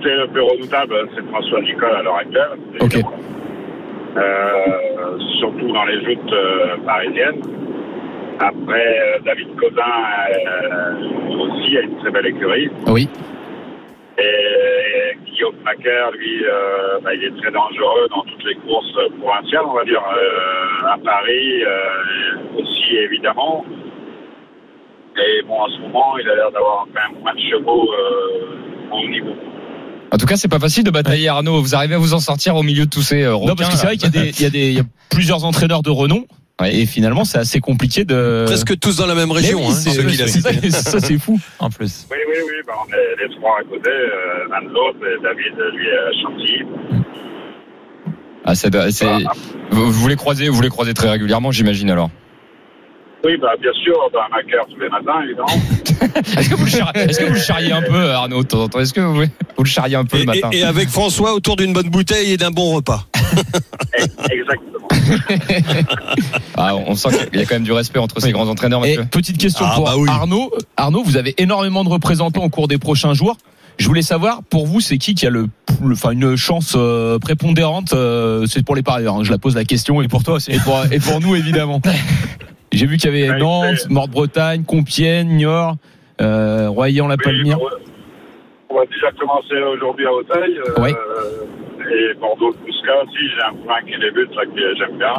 [0.00, 2.50] Écoutez, le plus redoutable, c'est François Nicole à l'heure actuelle.
[2.80, 2.94] Ok.
[2.94, 3.12] évidemment.
[4.16, 7.42] Euh, surtout dans les joutes euh, parisiennes.
[8.38, 9.82] Après, euh, David Codin
[11.38, 12.70] aussi a une très belle écurie.
[12.86, 13.08] Oui.
[14.18, 16.44] Et Guillaume Macaire, lui,
[17.02, 20.02] bah, il est très dangereux dans toutes les courses provinciales, on va dire,
[20.84, 21.62] à Paris
[22.58, 23.64] aussi, évidemment.
[25.16, 27.88] Et bon, en ce moment, il a l'air d'avoir quand même moins de chevaux
[28.92, 29.34] au niveau.
[30.30, 31.60] En tout cas, c'est pas facile de batailler Arnaud.
[31.60, 33.48] Vous arrivez à vous en sortir au milieu de tous ces euh, requins.
[33.48, 34.78] Non, parce que c'est vrai qu'il y a des, il y a des, il y
[34.78, 36.24] a plusieurs entraîneurs de renom.
[36.64, 38.44] Et finalement, c'est assez compliqué de.
[38.46, 40.70] Presque tous dans la même région, oui, hein, ceux qu'il a ça, cités.
[40.70, 41.40] ça, c'est fou.
[41.58, 42.06] En plus.
[42.12, 45.20] Oui, oui, oui, bah, on est les trois à côté, euh, l'un de l'autre, et
[45.20, 46.62] David, lui, est à Chantilly.
[48.44, 49.24] Ah, c'est- c'est-
[49.72, 52.10] vous, vous les croisez, vous les croisez très régulièrement, j'imagine alors.
[53.24, 55.48] Oui, bah, bien sûr, dans Macaire tous les matins, évidemment.
[56.38, 58.62] Est-ce que vous le charriez, est-ce que vous le charriez un peu, Arnaud de temps
[58.62, 58.80] en temps?
[58.80, 60.50] Est-ce que vous, vous le charriez un peu Et, le matin?
[60.52, 63.06] et- et avec François autour d'une bonne bouteille et d'un bon repas.
[64.30, 64.88] Exactement.
[66.56, 68.98] Ah, On sent qu'il y a quand même du respect entre ces grands entraîneurs, Et
[69.10, 70.08] petite question Ah, pour bah oui.
[70.08, 70.50] Arnaud.
[70.76, 73.36] Arnaud, vous avez énormément de représentants au cours des prochains jours.
[73.78, 75.46] Je voulais savoir, pour vous, c'est qui qui a le,
[75.82, 79.16] le- enfin, une chance euh, prépondérante euh, C'est pour les parieurs.
[79.16, 80.02] hein, je la pose la question.
[80.02, 80.50] Et pour toi aussi.
[80.52, 81.80] Et pour, et pour nous, évidemment.
[82.72, 85.76] J'ai vu qu'il y avait Nantes, c'est- Nord-Bretagne, Compiègne, Niort,
[86.20, 87.60] euh, Royan-la-Palmière.
[87.60, 87.70] Oui,
[88.68, 90.58] on va déjà commencer aujourd'hui à Auteuil.
[90.58, 90.90] euh, Oui.
[91.92, 95.14] Et Bordeaux-Pousca aussi, j'ai un point qui débute, là, que j'aime bien.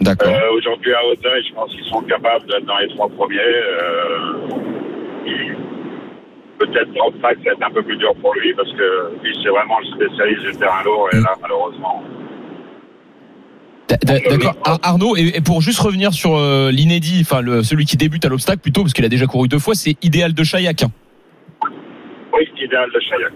[0.00, 0.28] D'accord.
[0.32, 3.38] Euh, aujourd'hui à Auteuil, je pense qu'ils sont capables d'être dans les trois premiers.
[3.40, 4.48] Euh,
[5.26, 5.52] et
[6.58, 9.50] Peut-être track, ça va être un peu plus dur pour lui parce que lui, c'est
[9.50, 12.02] vraiment le spécialiste du terrain lourd et là, malheureusement.
[13.88, 14.56] D- D'accord.
[14.64, 18.28] Ar- Arnaud, et, pour juste revenir sur euh, l'inédit, enfin le, celui qui débute à
[18.28, 20.84] l'obstacle plutôt, parce qu'il a déjà couru deux fois, c'est idéal de Chaillac.
[22.32, 23.32] Oui, idéal de Chaillac.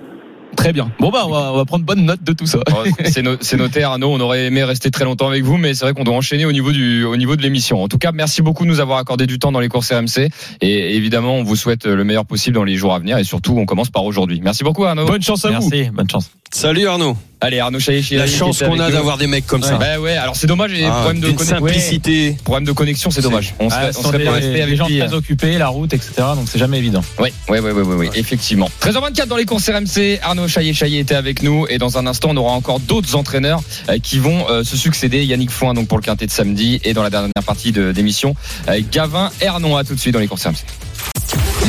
[0.56, 0.90] Très bien.
[0.98, 2.58] Bon bah on va, on va prendre bonne note de tout ça.
[2.72, 4.08] Oh, C'est no- c'est noté, Arnaud.
[4.12, 6.52] On aurait aimé rester très longtemps avec vous, mais c'est vrai qu'on doit enchaîner au
[6.52, 7.80] niveau du au niveau de l'émission.
[7.82, 10.28] En tout cas, merci beaucoup de nous avoir accordé du temps dans les courses RMC.
[10.60, 13.16] Et évidemment, on vous souhaite le meilleur possible dans les jours à venir.
[13.18, 14.40] Et surtout, on commence par aujourd'hui.
[14.42, 15.06] Merci beaucoup, Arnaud.
[15.06, 15.70] Bonne chance à vous.
[15.70, 16.32] Merci, bonne chance.
[16.52, 17.16] Salut Arnaud.
[17.42, 19.76] Allez, Arnaud Chaillet, La chance qu'on a d'avoir des mecs comme ça.
[19.76, 20.72] Bah ouais, alors c'est dommage.
[20.74, 21.56] Et Ah, problème de connexion.
[21.58, 22.36] simplicité.
[22.44, 23.54] Problème de connexion, c'est dommage.
[23.58, 24.98] On serait, Ah, on serait pas resté avec gens lui.
[24.98, 26.12] très occupés, la route, etc.
[26.34, 27.02] Donc c'est jamais évident.
[27.18, 28.68] Oui, oui, oui, oui, oui, effectivement.
[28.82, 30.18] 13h24 dans les courses RMC.
[30.22, 33.62] Arnaud Chaillet Chaillet était avec nous et dans un instant, on aura encore d'autres entraîneurs
[33.88, 35.24] euh, qui vont euh, se succéder.
[35.24, 38.34] Yannick Foin donc pour le quintet de samedi et dans la dernière partie de d'émission,
[38.68, 40.56] euh, Gavin Hernon à tout de suite dans les courses RMC.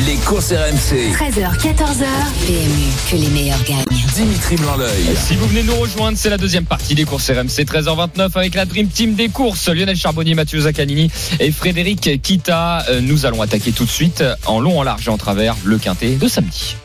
[0.06, 1.12] Les courses RMC.
[1.12, 2.06] 13h, 14h.
[2.46, 3.84] PMU, que les meilleurs gagnent.
[4.14, 5.16] Dimitri Blanc-L'œil.
[5.16, 8.64] Si vous venez nous rejoindre, c'est la deuxième partie des courses RMC 13h29 avec la
[8.64, 9.68] Dream Team des courses.
[9.68, 12.84] Lionel Charbonnier, Mathieu Zaccanini et Frédéric Kita.
[12.88, 15.78] Euh, Nous allons attaquer tout de suite en long, en large et en travers le
[15.78, 16.76] quintet de samedi.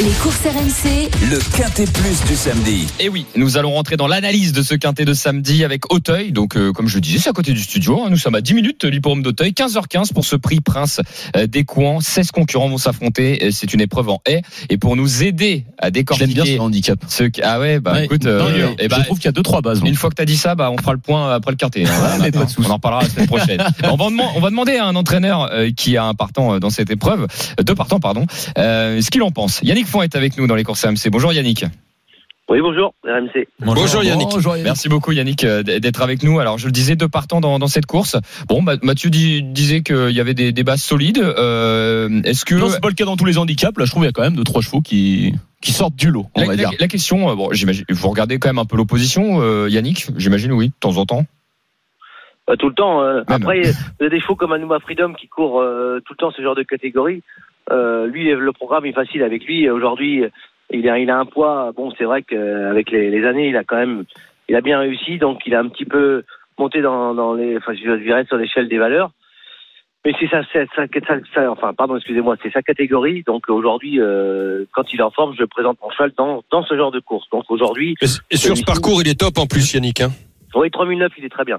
[0.00, 2.86] Les courses RMC, Le Quintet Plus du samedi.
[2.98, 6.32] Et oui, nous allons rentrer dans l'analyse de ce quintet de samedi avec Auteuil.
[6.32, 8.02] Donc, euh, comme je le disais, c'est à côté du studio.
[8.02, 8.08] hein.
[8.10, 9.52] Nous sommes à 10 minutes, l'hipporome d'Auteuil.
[9.52, 11.00] 15h15 pour ce prix Prince
[11.36, 12.00] euh, des Couans.
[12.00, 13.38] 16 concurrents vont s'affronter.
[13.44, 14.42] Euh, C'est une épreuve en haie.
[14.68, 16.98] Et pour nous aider à J'aime bien décortiquer ce handicap.
[17.08, 19.42] ce Ah ouais, bah Ouais, écoute, euh, je eh bah, trouve qu'il y a deux
[19.44, 19.80] trois bases.
[19.84, 21.84] une fois que tu as dit ça, bah, on fera le point après le quintet.
[21.86, 22.18] hein.
[22.20, 23.62] Ouais, pas de on en parlera la semaine prochaine.
[23.84, 26.58] on, va demand- on va demander à un entraîneur euh, qui a un partant euh,
[26.58, 27.28] dans cette épreuve,
[27.60, 28.26] euh, deux partants, pardon,
[28.58, 29.60] euh, ce qu'il en pense.
[29.62, 31.08] Yannick Font est avec nous dans les courses AMC.
[31.10, 31.64] Bonjour Yannick.
[32.50, 33.48] Oui, bonjour, RMC.
[33.60, 34.28] Bonjour Yannick.
[34.30, 34.64] Bonjour, Yannick.
[34.64, 36.40] Merci beaucoup Yannick euh, d'être avec nous.
[36.40, 38.16] Alors je le disais, deux partants dans, dans cette course.
[38.48, 41.18] Bon, Mathieu disait qu'il y avait des, des bases solides.
[41.18, 43.78] Euh, Est-ce que Non, c'est pas le cas dans tous les handicaps.
[43.78, 46.10] Là, je trouve qu'il y a quand même deux trois chevaux qui qui sortent du
[46.10, 46.70] lot, on la, va dire.
[46.78, 50.08] la question, euh, bon, j'imagine, vous regardez quand même un peu l'opposition, euh, Yannick.
[50.18, 51.24] J'imagine oui, de temps en temps.
[52.46, 53.00] Bah, tout le temps.
[53.00, 53.66] euh, après, il
[54.02, 56.54] y a des chevaux comme Anouma Freedom qui courent euh, tout le temps ce genre
[56.54, 57.22] de catégorie.
[57.70, 59.68] Euh, lui, le programme est facile avec lui.
[59.70, 60.24] Aujourd'hui,
[60.70, 61.72] il a, il a un poids.
[61.76, 64.04] Bon, c'est vrai qu'avec les, les années, il a quand même,
[64.48, 65.18] il a bien réussi.
[65.18, 66.22] Donc, il a un petit peu
[66.58, 69.10] monté dans, dans les, enfin, je dirais sur l'échelle des valeurs.
[70.04, 70.42] Mais c'est ça-
[71.50, 73.22] enfin, pardon, excusez-moi, c'est sa catégorie.
[73.22, 76.62] Donc aujourd'hui, euh, quand il est en forme, je le présente mon cheval dans, dans
[76.62, 77.26] ce genre de course.
[77.30, 77.94] Donc aujourd'hui,
[78.30, 80.02] Et sur ce parcours, il est top en plus, Yannick.
[80.02, 80.10] Hein?
[80.54, 81.58] oui, 3009, il est très bien.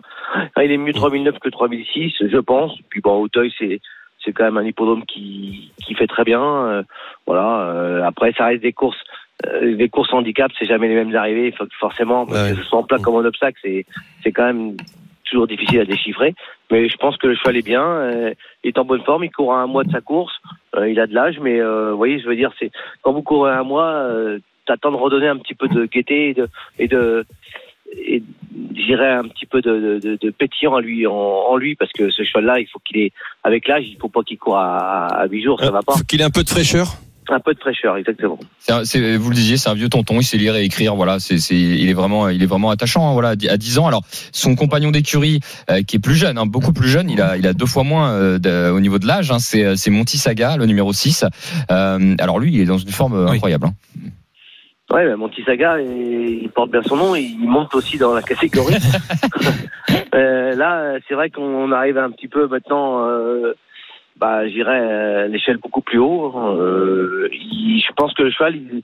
[0.56, 2.72] Ah, Il est mieux 3009 que 3006, je pense.
[2.90, 3.82] Puis bon, Auteuil, c'est
[4.26, 6.44] c'est quand même un hippodrome qui qui fait très bien.
[6.44, 6.84] Euh,
[7.28, 7.70] voilà.
[7.70, 8.98] euh, après, ça reste des courses.
[9.46, 11.52] euh, des courses handicap, c'est jamais les mêmes arrivées.
[11.52, 12.56] Faut forcément, parce Ouais.
[12.56, 13.86] que ce soit en plat comme en obstacle, c'est
[14.24, 14.76] c'est quand même
[15.30, 16.34] toujours difficile à déchiffrer.
[16.72, 18.34] Mais je pense que le cheval est bien, euh,
[18.64, 20.34] il est en bonne forme, il court à un mois de sa course,
[20.76, 23.24] euh, il a de l'âge, mais euh, vous voyez, je veux dire, c'est quand vous
[23.24, 26.48] courez à un mois, euh, t'attends de redonner un petit peu de gaieté et de,
[26.80, 27.26] et de
[27.92, 28.24] et
[28.76, 32.24] j'irais un petit peu de, de, pétillant en lui, en, en lui, parce que ce
[32.24, 33.12] cheval-là, il faut qu'il ait,
[33.44, 35.94] avec l'âge, il faut pas qu'il court à, à 8 jours, ça va pas.
[35.94, 36.98] Faut qu'il ait un peu de fraîcheur.
[37.28, 38.38] Un peu de fraîcheur, exactement.
[38.60, 40.96] C'est un- c'est- vous le disiez, c'est un vieux tonton, il sait lire et écrire.
[40.96, 43.10] Voilà, c'est, c'est- il est vraiment, il est vraiment attachant.
[43.10, 43.88] hein, voilà, à dix- à 10 ans.
[43.88, 45.40] Alors, son compagnon d'écurie,
[45.72, 47.84] euh, qui est plus jeune, hein, beaucoup plus jeune, il a, il a deux fois
[47.84, 49.32] moins euh, de- au niveau de l'âge.
[49.32, 51.26] Hein, c'est, c'est Monty Saga, le numéro 6
[51.72, 53.38] Euh, alors lui, il est dans une forme euh, Oui.
[53.38, 53.70] incroyable.
[54.90, 54.96] Hein.
[54.96, 58.14] Ouais, mais mon petit saga, il il porte bien son nom, il monte aussi dans
[58.14, 58.76] la catégorie.
[60.14, 63.54] Euh, là, c'est vrai qu'on arrive un petit peu maintenant, euh,
[64.16, 66.34] bah, j'irais euh, l'échelle beaucoup plus haut.
[66.58, 68.82] Euh, il- je pense que le cheval, il,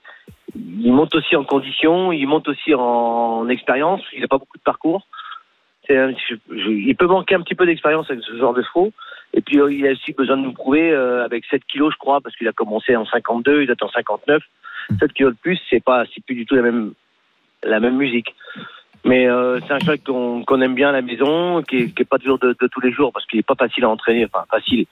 [0.84, 4.02] il monte aussi en condition, il monte aussi en, en expérience.
[4.14, 5.08] Il n'a pas beaucoup de parcours.
[5.92, 8.62] C'est un- je- je- il peut manquer un petit peu d'expérience avec ce genre de
[8.62, 8.94] chevaux.
[9.34, 11.98] Et puis, euh, il a aussi besoin de nous prouver euh, avec 7 kilos, je
[11.98, 14.42] crois, parce qu'il a commencé en 52, il est en 59.
[15.00, 16.94] 7 kilos de plus, c'est pas, c'est plus du tout la même,
[17.64, 18.34] la même musique.
[19.04, 22.06] Mais euh, c'est un cheval qu'on aime bien à la maison, qui est, qui est
[22.06, 24.46] pas toujours de, de tous les jours, parce qu'il est pas facile à entraîner, enfin
[24.50, 24.86] facile,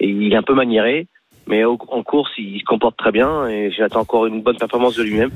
[0.00, 1.06] et il est un peu maniéré.
[1.48, 4.96] Mais au- en course, il se comporte très bien, et j'attends encore une bonne performance
[4.96, 5.30] de lui-même.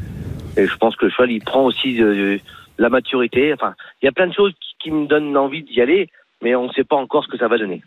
[0.56, 2.40] Et je pense que le cheval, il prend aussi de, de
[2.78, 3.52] la maturité.
[3.52, 6.08] Enfin, il y a plein de choses qui, qui me donnent envie d'y aller,
[6.42, 7.82] mais on ne sait pas encore ce que ça va donner.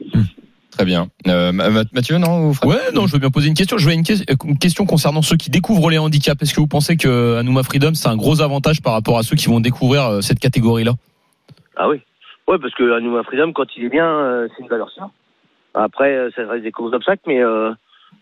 [0.71, 1.07] Très bien.
[1.27, 3.77] Euh, Ma- Ma- Mathieu, non Ouais, non, je veux bien poser une question.
[3.77, 4.13] Je veux une, que-
[4.47, 6.41] une question concernant ceux qui découvrent les handicaps.
[6.41, 9.35] Est-ce que vous pensez que Anouma Freedom c'est un gros avantage par rapport à ceux
[9.35, 10.93] qui vont découvrir euh, cette catégorie-là?
[11.75, 11.97] Ah oui.
[12.47, 15.09] Ouais, parce que Anouma Freedom, quand il est bien, euh, c'est une valeur sûre.
[15.75, 17.71] Après, ça reste des courses d'obstacles, mais euh,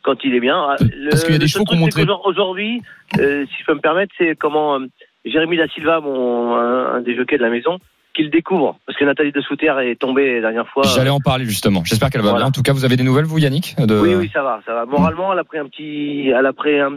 [0.04, 0.58] quand il est bien.
[0.58, 0.76] ah,
[1.10, 2.82] Parce qu'il y a des chevaux montré- qu'aujourd'hui- Aujourd'hui,
[3.20, 4.86] euh, si je peux me permettre, c'est comment euh,
[5.26, 7.78] Jérémy Da Silva, mon, un, un des jockeys de la maison,
[8.14, 8.78] qu'il découvre.
[8.86, 10.84] Parce que Nathalie de Souter est tombée la dernière fois.
[10.84, 11.84] J'allais en parler justement.
[11.86, 12.44] J'espère qu'elle va Voilà.
[12.46, 12.50] bien.
[12.50, 14.00] En tout cas, vous avez des nouvelles, vous, Yannick de...
[14.00, 14.86] Oui, oui, ça va, ça va.
[14.86, 16.94] Moralement, elle a pris un petit, elle a pris un,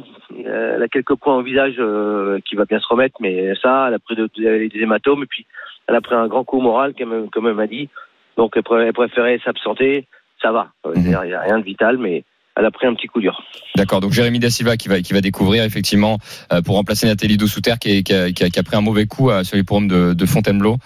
[0.47, 3.87] euh, elle a quelques points au visage euh, qui va bien se remettre, mais ça,
[3.89, 5.47] elle a pris de- des hématomes et puis
[5.87, 7.89] elle a pris un grand coup moral, comme, elle- comme elle m'a dit.
[8.37, 10.07] Donc elle, pré- elle préférait s'absenter.
[10.43, 10.69] Ça va.
[10.87, 11.03] Euh, Mhm.
[11.25, 12.25] Il n'y a rien de vital, mais
[12.57, 13.43] elle a pris un petit coup dur.
[13.77, 14.01] D'accord.
[14.01, 16.19] Donc Jérémy Da Silva qui va qui va découvrir effectivement
[16.53, 18.81] euh, pour remplacer Nathalie Dossouter qui, est- qui, a, qui, a, qui a pris un
[18.81, 20.77] mauvais coup euh, sur les forums de, de Fontainebleau.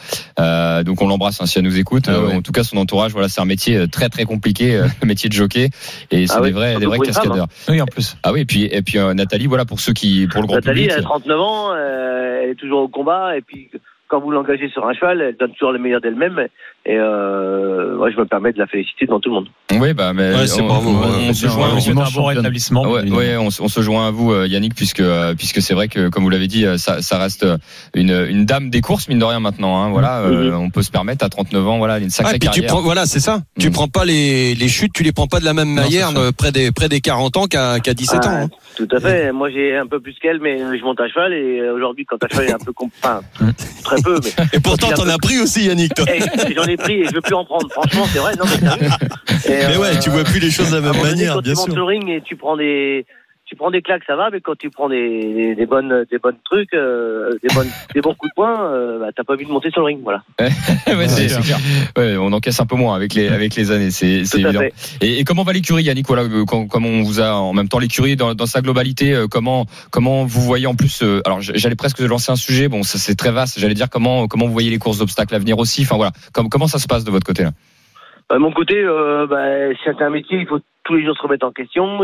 [0.40, 2.04] Euh, donc on l'embrasse hein, si elle nous écoute.
[2.08, 2.34] Ah Euh, ouais.
[2.36, 5.06] En tout cas, son entourage, voilà, c'est un métier euh, très très compliqué, euh, le
[5.06, 5.68] métier de jockey,
[6.10, 7.46] et c'est Ah oui, des vrais des vrais cascadeurs.
[7.68, 8.16] Oui, en plus.
[8.22, 10.56] Ah oui, et puis et puis euh, Nathalie, voilà pour ceux qui pour le grand
[10.56, 10.92] Nathalie, public.
[10.96, 13.68] elle a 39 ans, euh, elle est toujours au combat et puis
[14.08, 16.46] quand vous l'engagez sur un cheval, elle donne toujours le meilleur d'elle-même.
[16.86, 19.48] Et euh, moi, je me permets de la féliciter devant tout le monde.
[19.78, 21.68] Oui, bah mais Ouais, c'est on, bravo, on- se joint.
[21.68, 22.38] un bon championne.
[22.38, 22.82] rétablissement.
[22.86, 26.08] Ah ouais, on, se- joint à vous, euh, Yannick, puisque euh, puisque c'est vrai que,
[26.08, 27.44] comme vous l'avez dit, euh, ça, ça reste
[27.94, 29.82] une, une dame des courses, mine de rien maintenant.
[29.82, 32.38] Hein, voilà, euh, on peut se permettre à 39 ans, voilà, une Ah, sacrée et
[32.38, 32.72] puis tu carrière.
[32.72, 33.40] prends, voilà, c'est ça.
[33.60, 33.72] Tu Mm.
[33.72, 36.30] prends pas les, les chutes, tu les prends pas de la même Non, manière euh,
[36.36, 38.42] près des, près des 40 ans qu'à qu'à 17 Ah, ans.
[38.44, 38.48] hein.
[38.76, 39.30] Tout à fait.
[39.32, 42.28] Moi, j'ai un peu plus qu'elle, mais je monte à cheval et aujourd'hui, quand à
[42.28, 43.20] cheval est un peu, enfin,
[43.84, 45.92] très peu, mais Et pourtant, t'en as pris aussi, Yannick.
[45.94, 46.06] Toi.
[46.68, 47.70] Ai pris et je veux plus en prendre.
[47.70, 48.34] Franchement, c'est vrai.
[48.36, 48.86] Non, mais.
[49.46, 51.58] Et, Mais euh, ouais, tu vois plus les choses de la même manière, bien tu
[51.58, 51.76] montes sûr.
[51.76, 53.06] le ring et tu prends des,
[53.48, 56.18] tu prends des claques, ça va, mais quand tu prends des, des, des bonnes, des
[56.18, 59.46] bonnes trucs, euh, des bonnes, des bons coups de poing, euh, bah, t'as pas envie
[59.46, 60.22] de monter sur le ring, voilà.
[60.40, 61.58] ouais, c'est c'est clair.
[61.96, 64.60] Ouais, on encaisse un peu moins avec les avec les années, c'est évident.
[65.00, 67.68] Et, et comment va l'écurie, Yannick Voilà, euh, quand- comment on vous a en même
[67.68, 71.40] temps l'écurie dans, dans sa globalité euh, Comment comment vous voyez en plus euh, Alors
[71.40, 72.68] j'allais presque lancer un sujet.
[72.68, 73.58] Bon, ça c'est très vaste.
[73.58, 75.82] J'allais dire comment comment vous voyez les courses d'obstacles à venir aussi.
[75.82, 77.50] Enfin voilà, comme, comment ça se passe de votre côté là?
[78.28, 81.22] Bah, de mon côté, euh, bah, c'est un métier, il faut tous les jours se
[81.22, 82.00] remettre en question.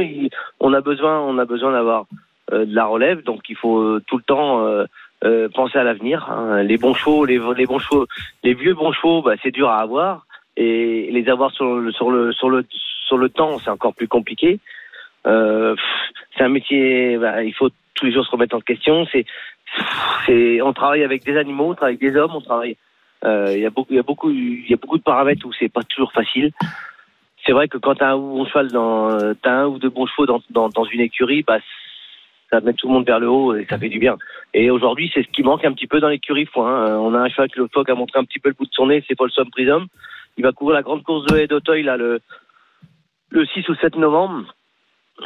[0.61, 2.05] On a besoin, on a besoin d'avoir
[2.53, 4.63] euh, de la relève, donc il faut euh, tout le temps
[5.25, 6.31] euh, penser à l'avenir.
[6.31, 6.63] hein.
[6.63, 8.07] Les bons chevaux, les, bons chevaux,
[8.43, 10.27] les vieux bons chevaux, bah, c'est dur à avoir
[10.59, 14.61] et les avoir sur le temps, c'est encore plus compliqué.
[15.25, 19.07] C'est un métier, bah, il faut tous les jours se remettre en question.
[19.07, 22.77] C'est on travaille avec des animaux, on travaille avec des hommes, on travaille.
[23.25, 26.53] Il y a beaucoup, y y a beaucoup de paramètres où c'est pas toujours facile.
[27.47, 30.27] C'est vrai que quand t'as un bon cheval dans, t'as un ou deux bons chevaux
[30.27, 31.59] dans, dans, dans une écurie, bah
[32.51, 34.17] ça met tout le monde vers le haut et ça fait du bien.
[34.55, 36.87] Et aujourd'hui, c'est ce qui manque un petit peu dans l'écurie foin.
[36.87, 36.97] hein.
[36.99, 38.65] On a un cheval qui l'autre fois qui a montré un petit peu le bout
[38.67, 39.87] de son nez, c'est Paul Somme Prism.
[40.37, 42.21] Il va courir la grande course de haie d'Auteuil là le
[43.31, 44.45] le 6 ou 7 novembre.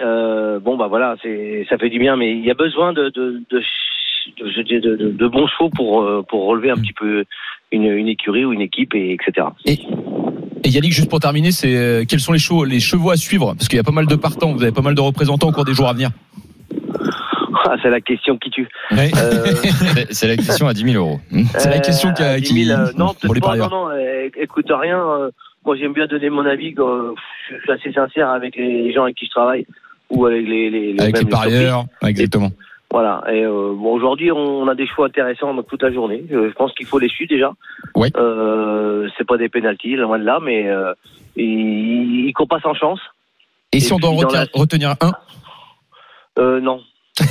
[0.03, 3.09] Euh, bon bah voilà, c'est ça fait du bien, mais il y a besoin de
[3.11, 3.63] de de,
[4.39, 7.25] de, je dirais de, de- de bons chevaux pour euh, pour relever un petit peu
[7.73, 9.49] une, une écurie ou une équipe et etc.
[9.67, 9.79] Et
[10.65, 13.55] Yannick, juste pour terminer, c'est euh, quels sont les chevaux, les chevaux à suivre?
[13.55, 15.53] Parce qu'il y a pas mal de partants, vous avez pas mal de représentants au
[15.53, 16.11] cours des jours à venir.
[17.65, 18.69] Ah, c'est la question qui tue.
[18.93, 19.11] Ouais.
[19.17, 19.47] Euh,
[20.11, 21.21] C'est- la question à 10 000 euros.
[21.59, 23.49] C'est la question qui a- à 10 qui- 000, euh, non, pour les peut-être pas,
[23.49, 23.71] parieurs.
[23.71, 24.99] non, non, euh, écoute rien.
[24.99, 25.31] euh,
[25.67, 26.75] moi, j'aime bien donner mon avis.
[26.75, 27.15] quand,
[27.51, 29.67] je suis assez sincère avec les gens avec qui je travaille
[30.11, 32.51] ou avec les, les, les- Avec les parieurs, exactement.
[32.91, 33.23] Voilà.
[33.31, 36.25] Et euh, bon, aujourd'hui, on a des choix intéressants donc, toute la journée.
[36.31, 37.53] Je, je pense qu'il faut les suivre déjà.
[37.95, 38.09] Oui.
[38.17, 40.95] Euh, c'est pas des pénalties, loin de là, mais euh,
[41.37, 43.01] ils, ils courent pas sans chance.
[43.73, 45.13] Et si on doit retenir, la- retenir un
[46.39, 46.81] Euh, non,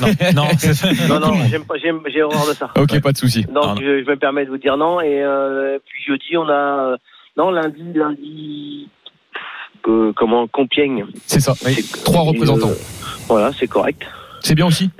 [0.02, 2.70] Non, non, c'est- non, non, j'aime pas, j'aime, j'ai horreur de ça.
[2.78, 3.43] Ok, pas de souci.
[3.46, 3.76] Donc Ah, non.
[3.82, 5.02] je, je me permets de vous dire non.
[5.02, 6.98] Et euh, puis jeudi, on a euh,
[7.36, 8.89] non lundi, lundi,
[9.88, 11.06] euh, comment Compiègne.
[11.26, 11.56] C'est ça.
[11.56, 12.70] C'est- Trois représentants.
[12.70, 12.76] euh,
[13.28, 14.06] voilà, c'est correct.
[14.41, 14.91] C'est bien aussi.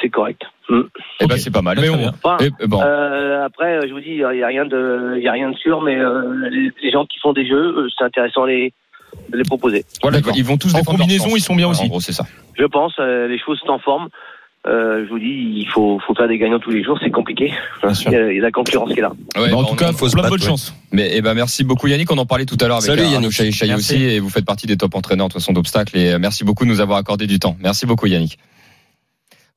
[0.00, 0.42] C'est correct.
[0.68, 0.80] Mm.
[1.20, 1.78] Eh ben, c'est pas mal.
[1.80, 2.12] Mais on- bien.
[2.22, 2.80] Enfin, eh, bon.
[2.82, 5.82] euh, après, je vous dis, il y a rien de, il a rien de sûr,
[5.82, 8.72] mais euh, les, les gens qui font des jeux, euh, c'est intéressant de les,
[9.32, 9.84] de les proposer.
[10.02, 11.38] Voilà, ils vont tous En défendre leur combinaison, chance.
[11.38, 11.84] ils sont bien aussi.
[11.84, 12.24] En gros, c'est ça.
[12.56, 14.08] Je pense, euh, les choses sont en forme.
[14.66, 17.50] Euh, je vous dis, il faut, faut faire des gagnants tous les jours, c'est compliqué.
[17.82, 18.12] Bien sûr.
[18.12, 19.10] Il y, a, il y a la concurrence qui est là.
[19.36, 20.46] Ouais, Bah, en bah, tout on- cas, faut se plein de battre, bonne ouais.
[20.46, 20.74] chance.
[20.92, 23.32] Mais eh ben merci beaucoup Yannick, on en parlait tout à l'heure avec Salut, Yannick.
[23.40, 23.72] Merci.
[23.74, 26.64] aussi et vous faites partie des top entraîneurs de toute façon d'obstacles et merci beaucoup
[26.64, 27.56] de nous avoir accordé du temps.
[27.60, 28.38] Merci beaucoup Yannick.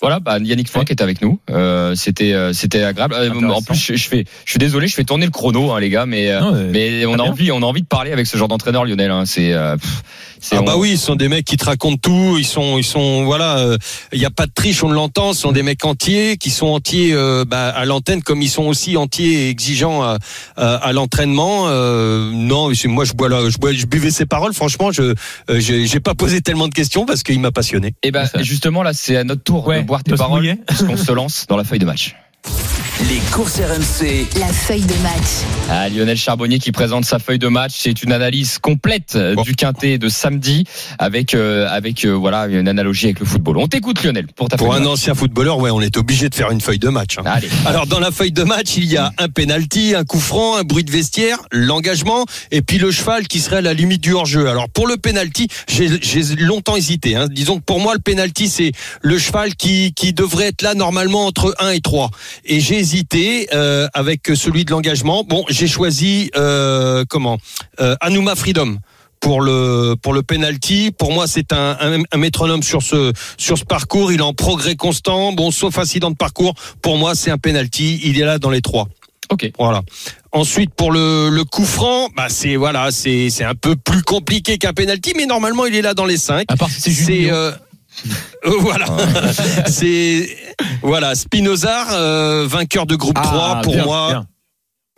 [0.03, 1.39] Voilà, bah, Yannick Foin qui est avec nous.
[1.49, 3.15] Euh, c'était euh, c'était agréable.
[3.17, 5.79] Euh, en plus, je, je fais, je suis désolé, je fais tourner le chrono, hein,
[5.79, 7.31] les gars, mais euh, Non, mais- mais on a bien.
[7.31, 9.11] envie, on a envie de parler avec ce genre d'entraîneur Lionel.
[9.11, 9.23] Hein.
[9.25, 9.77] C'est euh,
[10.51, 12.35] Ah bah on- oui, ce sont des mecs qui te racontent tout.
[12.37, 13.77] Ils sont, ils sont, voilà, euh,
[14.11, 15.31] il n'y a pas de triche, on l'entend.
[15.31, 18.63] Ce sont des mecs entiers qui sont entiers euh, bah, à l'antenne, comme ils sont
[18.65, 20.17] aussi entiers et exigeants à,
[20.57, 21.67] à, à l'entraînement.
[21.69, 24.53] Euh, non, c'est- moi je bois, là, je bois, je buvais ses paroles.
[24.53, 25.13] Franchement, je, euh,
[25.59, 27.93] j'ai j'ai pas posé tellement de questions parce qu'il m'a passionné.
[28.03, 28.41] Et ben Ça.
[28.43, 31.57] justement là, c'est à notre tour Ouais, de de tes paroles puisqu'on se lance dans
[31.57, 32.15] la feuille de match.
[33.09, 34.27] Les courses RMC.
[34.39, 35.43] La feuille de match.
[35.69, 39.41] Ah, Lionel Charbonnier qui présente sa feuille de match, c'est une analyse complète euh, Bon.
[39.41, 40.63] du quintet de samedi
[40.99, 43.57] avec euh, avec euh, voilà une analogie avec le football.
[43.57, 44.93] On t'écoute Lionel pour ta Pour feuille un de match.
[44.93, 47.17] ancien footballeur, ouais, on est obligé de faire une feuille de match.
[47.17, 47.23] hein.
[47.25, 47.49] Allez.
[47.65, 50.63] Alors dans la feuille de match, il y a un penalty, un coup franc, un
[50.63, 54.47] bruit de vestiaire, l'engagement et puis le cheval qui serait à la limite du hors-jeu.
[54.47, 57.15] Alors pour le penalty, j'ai j'ai longtemps hésité.
[57.17, 57.27] Hein.
[57.29, 61.25] Disons que pour moi le penalty c'est le cheval qui qui devrait être là normalement
[61.25, 62.09] entre 1 et 3.
[62.45, 62.92] Et j'ai hésité
[63.53, 65.23] euh, avec celui de l'engagement.
[65.23, 67.37] Bon, j'ai choisi euh, comment
[67.79, 68.77] euh, Anouma Freedom
[69.19, 70.91] pour le pour le penalty.
[70.91, 74.11] Pour moi, c'est un, un, un métronome sur ce sur ce parcours.
[74.11, 75.33] Il est en progrès constant.
[75.33, 76.53] Bon, sauf incident de parcours.
[76.81, 77.99] Pour moi, c'est un penalty.
[78.03, 78.87] Il est là dans les trois.
[79.29, 79.49] Ok.
[79.57, 79.81] Voilà.
[80.31, 84.57] Ensuite, pour le, le coup franc, bah c'est voilà, c'est c'est un peu plus compliqué
[84.57, 86.45] qu'un penalty, mais normalement, il est là dans les cinq.
[86.49, 87.31] À part si c'est
[88.45, 88.85] Euh, voilà,
[89.67, 90.35] c'est
[90.81, 94.07] voilà Spinoza, euh, vainqueur de groupe Ah, 3 pour bien, moi.
[94.09, 94.25] bien.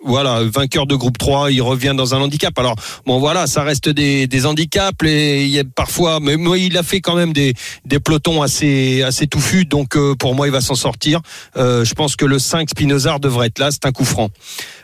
[0.04, 2.58] Voilà, vainqueur de groupe 3, il revient dans un handicap.
[2.60, 2.76] Alors
[3.08, 6.78] bon voilà, ça reste des, des handicaps et il y a parfois mais moi, il
[6.78, 7.54] a fait quand même des,
[7.86, 11.22] des pelotons assez assez touffus donc euh, pour moi il va s'en sortir.
[11.58, 14.30] Euh, je pense que le 5 Spinoza devrait être là, c'est un coup franc.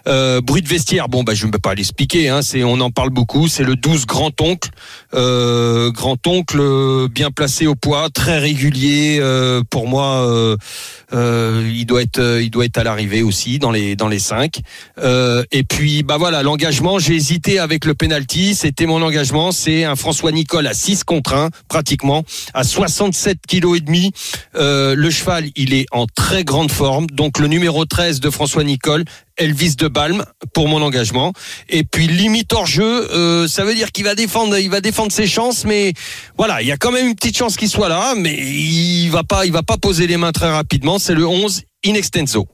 [0.08, 2.90] Euh, bruit de vestiaire, bon bah je ne peux pas l'expliquer hein, c'est on en
[2.90, 4.70] parle beaucoup, c'est le 12 grand-oncle
[5.14, 10.02] euh, grand-oncle euh, bien placé au poids, très régulier euh, pour moi
[11.14, 14.62] il doit être il doit être à l'arrivée aussi dans les dans les 5.
[15.00, 19.84] Euh, et puis bah voilà l'engagement j'ai hésité avec le penalty c'était mon engagement c'est
[19.84, 24.12] un François Nicole à 6 contre 1 pratiquement à 67 kilos et demi
[24.54, 29.04] le cheval il est en très grande forme donc le numéro 13 de François Nicole
[29.42, 30.24] Elvis de Balme
[30.54, 31.34] pour mon engagement
[31.70, 35.12] et puis limite hors jeu euh, ça veut dire qu'il va défendre il va défendre
[35.12, 35.94] ses chances mais
[36.38, 39.24] voilà il y a quand même une petite chance qu'il soit là mais il va
[39.24, 42.48] pas il va pas poser les mains très rapidement c'est le 11 in extenso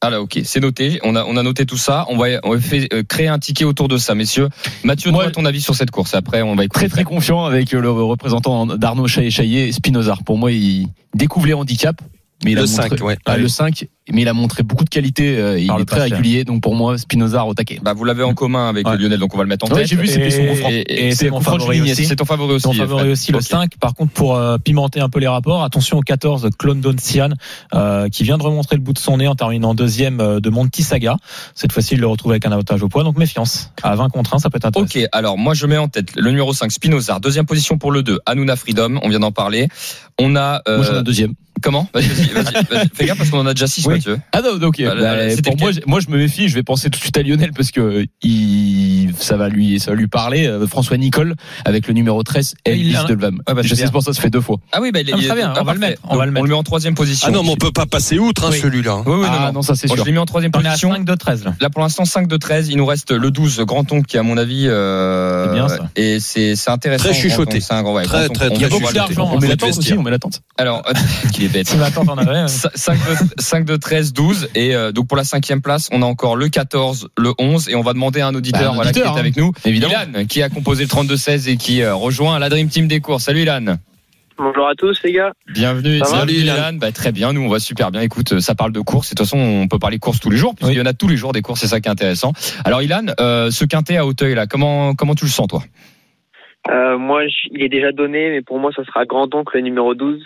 [0.00, 0.98] Ah là, ok, c'est noté.
[1.04, 2.04] On a, on a noté tout ça.
[2.08, 4.48] On va, on va fait, euh, créer un ticket autour de ça, messieurs.
[4.82, 6.14] Mathieu, Moi- toi, ton avis sur cette course.
[6.14, 6.80] Après, on va écouter.
[6.86, 10.24] Très très confiant avec le représentant d'Arnaud Chaillet Spinozar.
[10.24, 12.02] Pour moi, il découvre les handicaps.
[12.44, 13.16] Mais il a Le montré- 5, ouais.
[13.24, 13.86] Ah, le 5.
[14.12, 15.36] Mais il a montré beaucoup de qualité.
[15.38, 17.78] euh, il est très régulier, donc pour moi, Spinoza au taquet.
[17.82, 18.96] Bah, vous l'avez en commun avec Ouais.
[18.96, 19.88] Lionel, donc on va le mettre en Ouais, tête.
[19.88, 20.68] j'ai vu, c'était son coup franc.
[20.70, 22.04] Et, et c'est c'est mon favori aussi.
[22.06, 22.64] C'est ton favori aussi.
[22.64, 23.12] Ton favori Fred.
[23.12, 23.44] aussi, le Ok.
[23.44, 23.76] 5.
[23.78, 27.30] Par contre, pour euh, pimenter un peu les rapports, attention au 14, Clondon Sian,
[27.74, 30.50] euh, qui vient de remontrer le bout de son nez en terminant deuxième euh, de
[30.50, 31.16] Monty Saga.
[31.54, 33.72] Cette fois-ci, il le retrouve avec un avantage au poids, donc méfiance.
[33.82, 34.98] À 20 contre 1, ça peut être intéressant.
[35.00, 37.18] Ok, alors moi je mets en tête le numéro 5, Spinoza.
[37.20, 39.68] Deuxième position pour le 2, Hanouna Freedom, on vient d'en parler.
[40.18, 40.62] On a...
[40.68, 41.32] euh, Moi, j'en ai un deuxième.
[41.62, 41.88] comment?
[41.94, 42.88] Vas-y, vas-y, vas-y, vas-y.
[42.94, 43.97] Fais gaffe parce qu'on en a déjà 6, Oui.
[43.98, 44.18] Mathieu.
[44.32, 44.82] Ah non, ok.
[44.84, 46.48] Bah, Bah, pour moi, je- moi, je me méfie.
[46.48, 49.90] Je vais penser tout de suite à Lionel parce que il, ça va lui, ça
[49.92, 50.46] va lui parler.
[50.46, 51.34] Euh, François Nicole
[51.64, 53.40] avec le numéro 13, Et il Elvis Delvam.
[53.48, 54.56] Ouais, bah, je c'est sais pour ça, ça fait deux fois.
[54.72, 55.80] Ah oui, bah, il Ah, il- très bien, on va le parfait.
[55.80, 56.48] mettre, on va le Donc, mettre.
[56.48, 57.28] met en troisième position.
[57.28, 58.58] Ah non, mais on peut pas passer outre hein, Oui.
[58.60, 58.96] celui-là.
[59.06, 59.52] Oui, oui, non, ah non.
[59.54, 59.96] non, ça c'est sûr.
[59.96, 60.92] je l'ai mis en troisième On est à position.
[60.92, 61.54] 5 de 13, là.
[61.60, 64.36] Là pour l'instant 5 de 13, il nous reste le 12 Granton qui à mon
[64.36, 65.78] avis euh, C'est bien, ça.
[65.96, 67.04] et c'est c'est intéressant.
[67.04, 67.60] Très chuchoté.
[67.60, 70.40] C'est un grand ouais, Très, très, beaucoup d'argent, On met l'attente aussi, on met l'attente.
[70.56, 70.92] Alors euh,
[71.32, 71.66] qu'il est bête.
[71.68, 72.38] Tu m'attends, t'en avais.
[72.38, 72.46] hein.
[72.48, 76.04] 5 de, 5 de 13, 12 et euh, donc pour la cinquième place on a
[76.04, 78.90] encore le 14, le 11 et on va demander à un auditeur, Bah, un voilà,
[78.90, 79.20] auditeur, qui est hein.
[79.20, 79.94] avec nous, Évidemment.
[80.12, 83.24] Ilan qui a composé le 32-16 et qui euh, rejoint la Dream Team des courses.
[83.24, 83.78] Salut Ilan.
[84.36, 85.32] Bonjour à tous les gars.
[85.54, 86.54] Bienvenue, salut Ilan.
[86.54, 86.72] Ilan.
[86.74, 88.02] Bah, très bien, nous on va super bien.
[88.02, 89.10] Écoute, ça parle de courses.
[89.10, 90.92] Et de toute façon, on peut parler courses tous les jours, puisqu'il y en a
[90.92, 91.60] tous les jours des courses.
[91.60, 92.34] C'est ça qui est intéressant.
[92.66, 95.62] Alors Ilan, euh, ce quintet à Hauteuil là, comment comment tu le sens toi?
[96.70, 97.22] Euh, moi,
[97.52, 100.22] il est déjà donné, mais pour moi, ça sera Grand-Oncle, le numéro 12,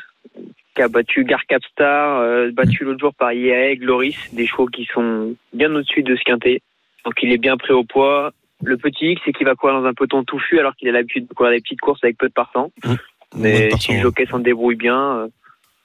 [0.75, 4.87] qui a battu Gar Capstar, euh, battu l'autre jour par IAE, Gloris, des chevaux qui
[4.93, 6.61] sont bien au-dessus de ce quintet.
[7.05, 8.33] Donc, il est bien prêt au poids.
[8.63, 11.27] Le petit X, c'est qu'il va courir dans un peloton touffu, alors qu'il a l'habitude
[11.27, 12.71] de courir des petites courses avec peu de partants.
[13.37, 15.29] Mais Bonne si le jockey s'en débrouille bien, euh,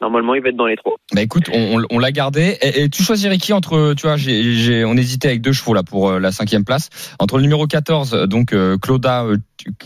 [0.02, 0.96] normalement, il va être dans les trois.
[1.14, 2.58] Bah écoute, on, on- on l'a gardé.
[2.62, 6.10] Et, et tu choisirais qui entre, tu vois, on hésitait avec deux chevaux là pour
[6.10, 6.90] euh, la cinquième place.
[7.20, 9.38] Entre le numéro 14, euh, donc euh, Clauda euh,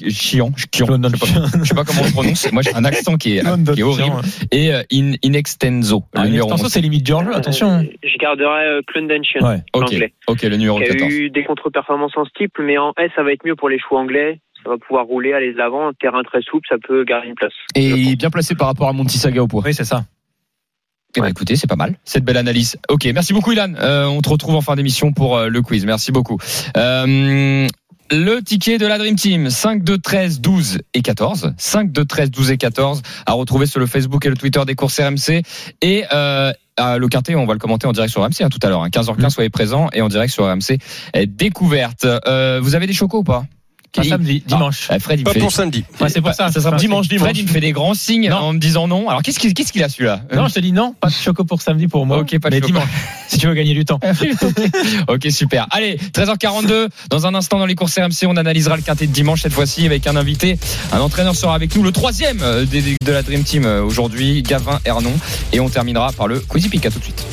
[0.10, 2.52] Chian, Chian, je sais pas, je sais pas comment on le prononce.
[2.52, 3.42] Moi j'ai un accent qui est,
[3.74, 4.04] qui est horrible.
[4.06, 4.22] Chian,
[4.52, 6.72] Et euh, In, Inextenso, Ah, le numéro Extenso, 11.
[6.74, 7.70] c'est limite George, attention.
[7.80, 9.64] Euh, je garderai euh, Clondenshian, Ouais.
[9.74, 10.14] Ok, l'anglais.
[10.28, 11.12] ok, le numéro qui a 14.
[11.14, 13.98] eu des contre-performances en steeple, mais en S, ça va être mieux pour les chevaux
[13.98, 14.40] anglais.
[14.64, 15.88] Ça va pouvoir rouler, aller de l'avant.
[15.88, 17.54] Un terrain très souple, ça peut garder une place.
[17.76, 19.64] Et il est bien placé par rapport à Monty Saga au poids.
[19.66, 20.06] Oui, c'est ça.
[21.16, 21.96] Eh ben, écoutez, c'est pas mal.
[22.06, 22.78] Cette belle analyse.
[22.90, 23.74] Ok, merci beaucoup Ilan.
[23.78, 25.86] Euh, on te retrouve en fin d'émission pour euh, le quiz.
[25.86, 26.38] Merci beaucoup.
[26.78, 27.68] Euh,
[28.12, 31.54] le ticket de la Dream Team, 5, 2, 13, 12 et 14.
[31.58, 34.76] 5, 2, 13, 12 et 14 à retrouver sur le Facebook et le Twitter des
[34.76, 35.42] courses RMC.
[35.82, 38.60] Et euh, à le quintet, on va le commenter en direct sur RMC hein, tout
[38.64, 38.84] à l'heure.
[38.84, 40.78] Hein, 15h15, soyez présents et en direct sur RMC.
[41.28, 42.06] Découverte.
[42.06, 43.46] Euh, vous avez des chocos ou pas?
[43.94, 44.88] Pas samedi, dimanche.
[44.90, 45.40] Ah, Fred, il me Pas fait...
[45.40, 45.84] pour samedi.
[46.00, 46.50] Ouais, c'est pour ça.
[46.52, 47.24] Ça sera Dimanche, dimanche.
[47.26, 48.38] Fred, il me fait des grands signes Non.
[48.38, 49.10] en me disant non.
[49.10, 51.44] Alors qu'est-ce qu'il qu'est-ce qu'il a celui-là Non, je te dis non, pas de choco
[51.44, 52.20] pour samedi pour moi.
[52.20, 52.68] Ok, pas de mais choco.
[52.74, 52.90] dimanche.
[53.28, 54.00] Si tu veux gagner du temps.
[55.08, 55.68] Ok, super.
[55.72, 56.88] Allez, 13h42.
[57.10, 59.86] Dans un instant, dans les courses RMC, on analysera le quintet de dimanche cette fois-ci
[59.86, 60.58] avec un invité.
[60.92, 64.80] Un entraîneur sera avec nous, le troisième euh, de la Dream Team euh, aujourd'hui, Gavin
[64.86, 65.14] Hernon.
[65.54, 66.86] Et on terminera par le Quizy Pick.
[66.86, 67.26] À tout de suite.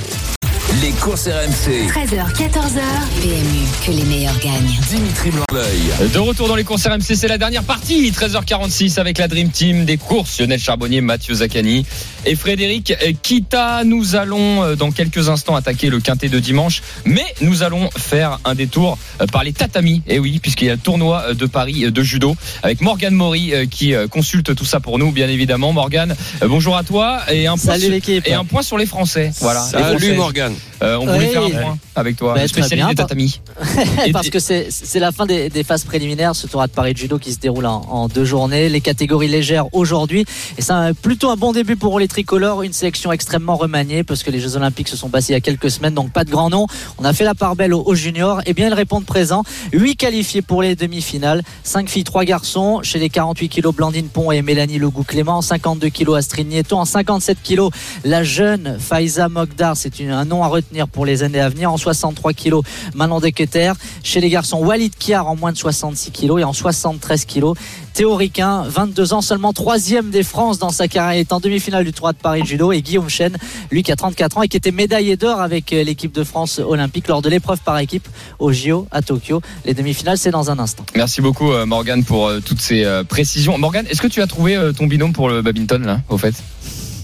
[0.83, 1.89] Les courses RMC.
[1.89, 2.81] 13h, 14h.
[3.21, 4.79] PMU, que les meilleurs gagnent.
[4.89, 6.11] Dimitri Blanc-L'œil.
[6.13, 8.11] De retour dans les courses RMC, c'est la dernière partie.
[8.13, 10.39] 13h46 avec la Dream Team des courses.
[10.39, 11.85] Lionel Charbonnier, Mathieu Zaccani
[12.27, 13.83] et Frédéric Kita.
[13.85, 16.83] Nous allons euh, dans quelques instants attaquer le quintet de dimanche.
[17.05, 20.03] Mais nous allons faire un détour euh, par les tatamis.
[20.07, 23.53] Et oui, puisqu'il y a le tournoi euh, de Paris de judo avec Morgane Maury
[23.71, 25.73] qui consulte tout ça pour nous, bien évidemment.
[25.73, 27.21] Morgane, bonjour à toi.
[27.33, 28.29] Et un point Salut sur- l'équipe.
[28.29, 29.33] Et un point sur les Français.
[29.41, 29.61] Voilà.
[29.61, 30.53] Salut Françaises.
[30.83, 31.33] Euh, on voulait Oui.
[31.33, 32.89] faire un point avec toi, Bah, spécialiste bien.
[32.89, 33.41] des tatamis.
[34.13, 34.69] Parce que c'est
[35.01, 37.67] la fin des, des phases préliminaires, ce tournoi de Paris de judo qui se déroule
[37.67, 40.25] en, en deux journées, les catégories légères aujourd'hui.
[40.57, 44.23] Et c'est un- plutôt un bon début pour les tricolores, une sélection extrêmement remaniée parce
[44.23, 46.31] que les Jeux Olympiques se sont passés il y a quelques semaines, donc pas de
[46.31, 46.67] grands noms.
[46.99, 48.41] On a fait la part belle aux, aux juniors.
[48.47, 49.43] Et bien ils répondent présents.
[49.73, 52.81] 8 qualifiés pour les demi-finales, 5 filles, 3 garçons.
[52.83, 56.85] Chez les 48 kilos, Blandine Pont et Mélanie Legout Clément, 52 kilos Astrid Nieto, en
[56.85, 57.71] 57 kilos
[58.05, 61.73] la jeune Faiza Mogdar, c'est un nom à retenir pour les années à venir.
[61.73, 62.63] En 63 kilos,
[62.95, 63.73] Manon Deketer.
[64.03, 67.57] Chez les garçons, Walid Kiar en moins de 66 kilos et en 73 kilos.
[67.95, 71.93] Théo Riquin, 22 ans, seulement troisième des France dans sa carrière, est en demi-finale du
[71.93, 72.71] Tour de Paris judo.
[72.71, 73.37] Et Guillaume Chen,
[73.73, 76.61] lui qui a 34 ans et qui était médaillé d'or avec euh, l'équipe de France
[76.61, 78.07] olympique lors de l'épreuve par équipe
[78.39, 79.41] au JO à Tokyo.
[79.65, 80.85] Les demi-finales, c'est dans un instant.
[80.95, 83.59] Merci beaucoup euh, Morgane pour euh, toutes ces précisions.
[83.59, 86.35] Morgane, est-ce que tu as trouvé ton binôme pour le badminton là, au fait?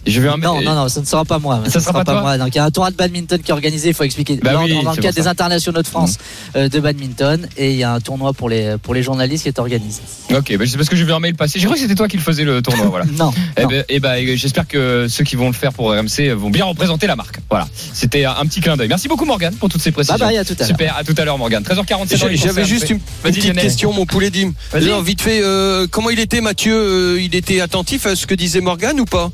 [0.06, 1.62] Je vais un Non, non, non, ce ne sera pas moi.
[1.64, 2.38] Ça Ce sera pas toi moi.
[2.38, 4.36] Donc, il y a un tournoi de badminton qui est organisé, il faut expliquer.
[4.36, 5.30] Bah oui, dans le cadre des ça.
[5.30, 6.18] internationaux de France
[6.56, 7.46] euh, de badminton.
[7.56, 10.02] Et il y a un tournoi pour les, pour les journalistes qui est organisé.
[10.34, 11.58] Ok, bah, c'est parce que j'ai vu un mail passer.
[11.58, 13.04] J'ai cru que c'était toi qui le faisais le tournoi, voilà.
[13.14, 13.32] Non.
[13.56, 13.68] Eh non.
[13.68, 17.06] ben, eh ben, j'espère que ceux qui vont le faire pour RMC vont bien représenter
[17.06, 17.38] la marque.
[17.48, 18.88] Voilà, c'était un petit clin d'œil.
[18.88, 20.16] Merci beaucoup Morgane pour toutes ces précisions.
[20.18, 20.68] Bye bye, à tout à l'heure.
[20.68, 21.62] Super, à tout à l'heure Morgane.
[21.62, 23.62] 13h47 dans les J'avais juste une, petite Lionel.
[23.64, 24.52] question, mon poulet dim.
[24.72, 24.84] Vas-y.
[24.84, 28.34] Alors, vite fait, euh, comment il était, Mathieu Euh, Il était attentif à ce que
[28.34, 29.30] disait Morgan ou pas?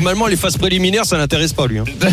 [0.00, 1.78] Que normalement, les phases préliminaires, ça l'intéresse pas, lui.
[1.78, 1.84] hein.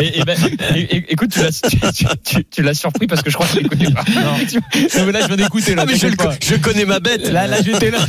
[0.00, 0.36] Et, et ben,
[0.74, 3.46] et- et- écoute, tu l'as, tu, tu- tu- tu l'as surpris parce que je crois
[3.46, 4.04] qu'il n'écoutait pas.
[4.14, 4.36] Non,
[5.12, 5.74] là, je viens d'écouter.
[5.74, 7.28] Là, Ah, mais je, le- connais ma bête.
[7.30, 7.98] Là, là, j'étais là.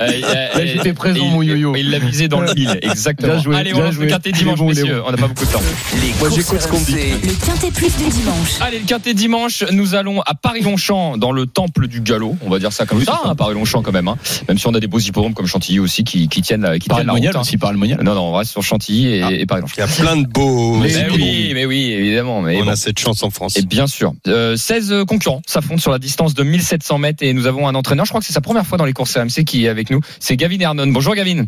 [0.00, 0.10] Euh,
[0.56, 1.74] euh, j'étais présent, et il- mon yo-yo.
[1.76, 3.38] Il l'a visé dans le mille, exactement.
[3.40, 4.96] Joué, Allez, on bien lance le quintet dimanche, bon, messieurs.
[5.00, 5.04] bon.
[5.06, 5.60] On n'a pas beaucoup de temps.
[6.00, 6.94] Les Moi, j'écoute ce qu'on me dit.
[6.94, 8.50] Le Quintet Plus du dimanche.
[8.60, 12.36] Allez, le quintet dimanche, nous allons à Paris-Longchamp, dans le temple du galop.
[12.42, 14.08] On va dire ça comme ça, hein, Paris-Longchamp quand même.
[14.08, 14.16] hein.
[14.48, 16.88] Même si on a des beaux hippodromes comme Chantilly aussi qui, qui tiennent, la- qui
[16.88, 17.20] Par tiennent le la route.
[17.20, 17.40] monial hein.
[17.40, 18.00] aussi, par le monial.
[18.02, 19.30] Non, non, on reste sur Chantilly et, Ah.
[19.32, 19.42] et.
[19.42, 20.76] Il y a plein de beaux.
[20.76, 22.40] Mais Mais oui, mais oui, évidemment.
[22.42, 22.70] Mais on bon.
[22.70, 23.56] a cette chance en France.
[23.56, 24.12] Et bien sûr.
[24.28, 28.04] Euh, 16 concurrents s'affrontent sur la distance de 1700 mètres et nous avons un entraîneur.
[28.06, 30.00] Je crois que c'est sa première fois dans les courses RMC qui est avec nous.
[30.20, 30.86] C'est Gavin Hernon.
[30.88, 31.44] Bonjour Gavin.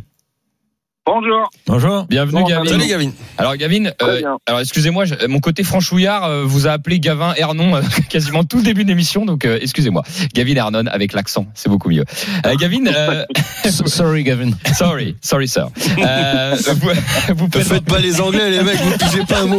[1.07, 1.51] Bonjour.
[1.67, 2.07] Bonjour.
[2.07, 2.65] Bienvenue Bon, Gavin.
[2.65, 3.11] Salut, Gavin.
[3.37, 7.77] Alors Gavin, euh, alors excusez-moi, je- mon côté franchouillard euh, vous a appelé Gavin Hernon
[7.77, 10.03] euh, quasiment tout le début de l'émission, donc euh, excusez-moi.
[10.33, 12.07] Gavin Hernon avec l'accent, c'est beaucoup mieux.
[12.47, 13.27] Euh, Gavin, euh,
[13.67, 14.53] Sorry, Gavin.
[14.75, 15.69] sorry, sorry sir.
[15.99, 16.89] Euh, vous,
[17.37, 19.59] vous Ne présentez- faites pas les Anglais, les mecs, vous pigez pas un mot.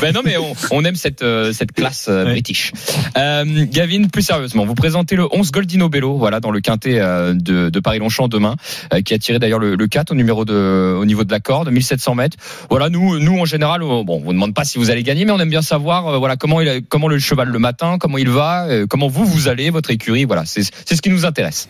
[0.00, 2.30] Ben non, mais on, on aime cette, euh, cette classe euh, Ouais.
[2.32, 2.72] british.
[3.18, 7.34] Euh, Gavin, plus sérieusement, vous présentez le 11 Goldino Bello, voilà, dans le quintet euh,
[7.34, 8.56] de, de Paris-Longchamp demain,
[8.94, 11.40] euh, qui a tiré d'ailleurs le, le 4 au numéro de, au niveau de la
[11.40, 12.36] corde, 1700 mètres.
[12.70, 15.24] Voilà, nous, nous en général, on, bon, on vous demande pas si vous allez gagner,
[15.24, 18.28] mais on aime bien savoir, euh, voilà, comment comment le cheval le matin, comment il
[18.28, 21.68] va, euh, comment vous vous allez, votre écurie, voilà, c'est, ce qui nous intéresse.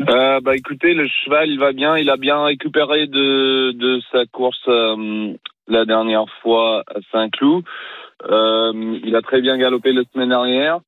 [0.00, 4.66] Euh, bah écoutez, le cheval il va bien, il a bien récupéré de, sa course
[5.68, 7.64] la dernière fois à Saint-Cloud.
[8.28, 10.80] Il a très bien galopé la semaine dernière.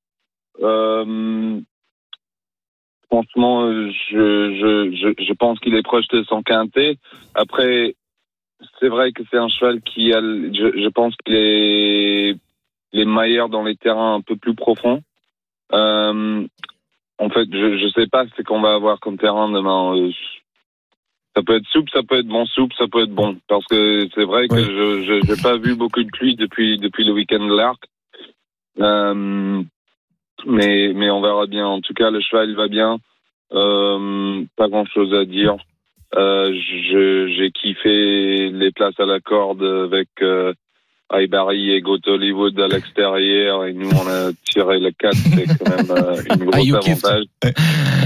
[3.15, 6.97] Franchement, euh, je, je, je, je pense qu'il est proche de son quintet.
[7.35, 7.95] Après,
[8.81, 12.37] c'est vrai que c'est un cheval qui a, je, je pense qu'il est,
[12.93, 15.03] il est meilleur dans les terrains un peu plus profonds.
[15.73, 16.47] Euh,
[17.19, 19.97] en fait, je je sais pas ce qu'on va avoir comme terrain demain.
[19.97, 20.11] Euh,
[21.37, 23.37] Ça peut être souple, ça peut être bon souple, ça peut être bon.
[23.49, 27.13] Parce que c'est vrai que je j'ai pas vu beaucoup de pluie depuis depuis le
[27.13, 27.83] week-end de l'Arc.
[28.81, 29.63] Euh,
[30.47, 31.67] mais mais on verra bien.
[31.67, 32.99] En tout cas, le cheval il va bien.
[33.53, 35.57] Euh, pas grand chose à dire.
[36.17, 36.53] Euh,
[37.37, 40.53] j'ai kiffé les places à la corde avec euh,
[41.29, 45.77] Barry et Goat Hollywood à l'extérieur et nous on a tiré le 4 c'est quand
[45.77, 47.25] même euh, une grosse avantage.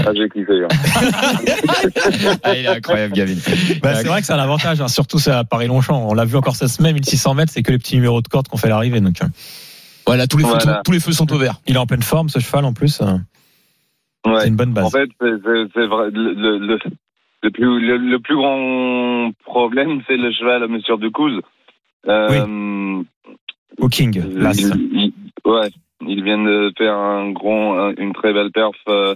[0.05, 0.63] Ah, j'ai kiffé.
[0.63, 0.67] hein.
[2.43, 3.35] Ah, il est incroyable, Gavin.
[3.81, 6.07] Bah, c'est vrai que c'est un avantage, hein, surtout c'est à Paris-Longchamp.
[6.09, 8.47] On l'a vu encore cette semaine, 1600 mètres, c'est que les petits numéros de corde
[8.47, 9.01] qu'on fait l'arrivée.
[9.01, 9.27] Donc, euh,
[10.09, 11.55] Voilà, tous les, feux, tous les feux sont au vert.
[11.67, 13.01] il est en pleine forme, ce cheval en plus.
[13.01, 13.17] euh,
[14.25, 14.41] Ouais.
[14.41, 14.85] C'est une bonne base.
[14.85, 16.09] En fait, c'est- vrai.
[16.11, 16.57] Le,
[17.43, 21.39] le, plus, le, le plus grand problème, c'est le cheval à Monsieur Ducouz.
[22.07, 23.01] Euh,
[23.77, 24.59] Au King, l'As.
[24.59, 25.13] il, il-
[25.49, 25.69] ouais,
[26.05, 29.15] ils viennent de faire un un- une très belle perf euh,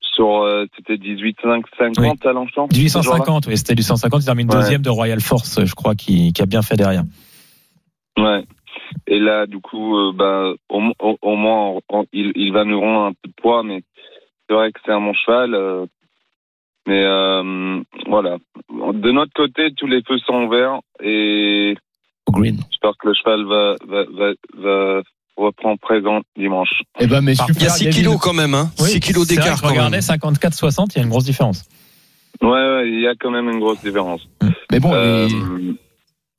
[0.00, 2.68] sur, euh, c'était 18,50 à Longchamp.
[2.70, 4.22] ce jour-là 1850, oui, c'était du 150.
[4.22, 4.56] Il termine Ouais.
[4.60, 7.04] deuxième de Royal Force, je crois, qui, qui a bien fait derrière.
[8.18, 8.44] Ouais.
[9.06, 12.64] Et là, du coup, euh, bah, au, au, au moins, on- on- il, il va
[12.64, 13.82] nous rendre un peu de poids, mais
[14.48, 15.54] c'est vrai que c'est un bon cheval.
[15.54, 15.86] euh,
[16.86, 18.36] mais euh, voilà.
[18.70, 21.74] De notre côté, tous les feux sont verts et
[22.30, 22.58] green.
[22.70, 24.32] j'espère que le cheval va, va, va,
[24.96, 25.02] va
[25.36, 26.82] reprendre présent dimanche.
[27.00, 27.32] Eh ben, mais.
[27.32, 27.70] Il y a super.
[27.70, 27.96] 6 Gavin.
[27.96, 28.70] kilos quand même, hein.
[28.76, 29.92] 6 kilos d'écart quand même.
[30.00, 31.64] 54-60, il y a une grosse différence.
[32.42, 34.20] Ouais, ouais, il y a quand même une grosse différence.
[34.70, 35.26] Mais bon, Euh,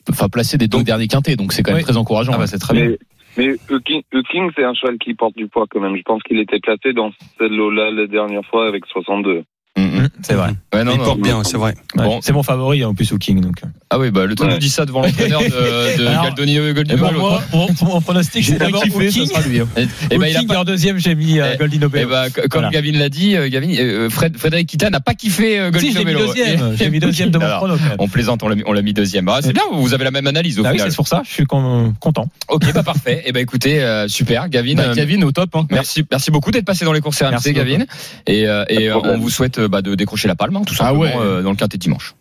[0.10, 1.84] enfin, placer des deux derniers quintés, donc c'est quand même Oui.
[1.84, 2.34] très encourageant.
[2.36, 2.86] Ah bah, c'est très bien.
[2.90, 2.98] mais
[3.38, 4.02] mais King,
[4.32, 5.96] King c'est un cheval qui porte du poids quand même.
[5.98, 9.44] Je pense qu'il était placé dans cette lot-là la dernière fois avec 62.
[9.78, 10.02] Mm, mm.
[10.06, 10.52] Mmh, C'est vrai.
[10.74, 11.04] Ouais, non, Il non.
[11.04, 11.76] porte bien, c'est vrai.
[11.98, 12.20] Ouais, Bon.
[12.22, 13.42] C'est mon favori hein, en plus au King.
[13.42, 13.58] Donc.
[13.90, 14.54] Ah oui, bah, le temps Ouais.
[14.54, 16.98] nous dit ça devant l'entraîneur de, de Galdonio Eh Goldino.
[16.98, 19.26] ben, Bello, moi, mon, mon pronostic, J'ai c'est d'abord King.
[19.28, 19.60] sera lui.
[19.60, 19.68] hein.
[19.76, 21.88] Et, et ben, il a King, pas- et en deuxième, j'ai mis euh, Eh, Goldino
[21.88, 22.10] Eh Bello.
[22.10, 22.70] ben, comme Voilà.
[22.70, 25.94] Gavin l'a dit, euh, Gavin, euh, Fred, Frédéric Kita n'a pas kiffé euh, Si, Goldino
[25.94, 26.28] j'ai mis Bello.
[26.28, 26.76] deuxième.
[26.78, 27.68] J'ai mis deuxième de mon Alors.
[28.00, 29.28] On plaisante, on l'a mis, deuxième.
[29.28, 30.92] Ah, c'est bien, vous avez la même analyse au Ah oui, final.
[30.92, 32.30] c'est pour ça, je suis con- content.
[32.50, 33.24] ok, bah parfait.
[33.26, 34.76] Et ben écoutez, euh, super, Gavin.
[34.76, 35.50] Bah, euh, Gavin au top.
[35.56, 35.68] Hein.
[35.72, 37.84] Merci, merci beaucoup d'être passé dans les courses RMC, Merci Gavin.
[38.28, 40.76] Et, euh, et euh, on vous souhaite euh, bah, de décrocher la palme, hein, tout
[40.80, 41.14] Ah simplement, ouais.
[41.18, 42.16] euh, dans le quintet dimanche.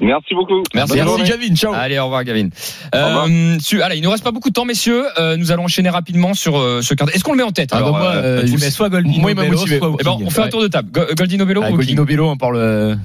[0.00, 0.60] Merci beaucoup.
[0.74, 1.54] Merci, Merci, Gavin.
[1.54, 1.72] Ciao.
[1.72, 2.48] Allez, au revoir, Gavin.
[2.92, 3.26] revoir.
[3.28, 5.04] Euh, su- allez, il nous reste pas beaucoup de temps, messieurs.
[5.20, 7.14] Euh, nous allons enchaîner rapidement sur euh, ce quintet.
[7.14, 9.20] Est-ce qu'on le met en tête Ah, alors, bah, moi, euh, vous- mets soit Goldino
[9.20, 9.78] moi, Bello, motivé.
[9.78, 10.88] soit eh ben, on fait un tour de table.
[10.90, 12.56] Go- Goldino Bello Ah, ou King Goldino Bello, on parle.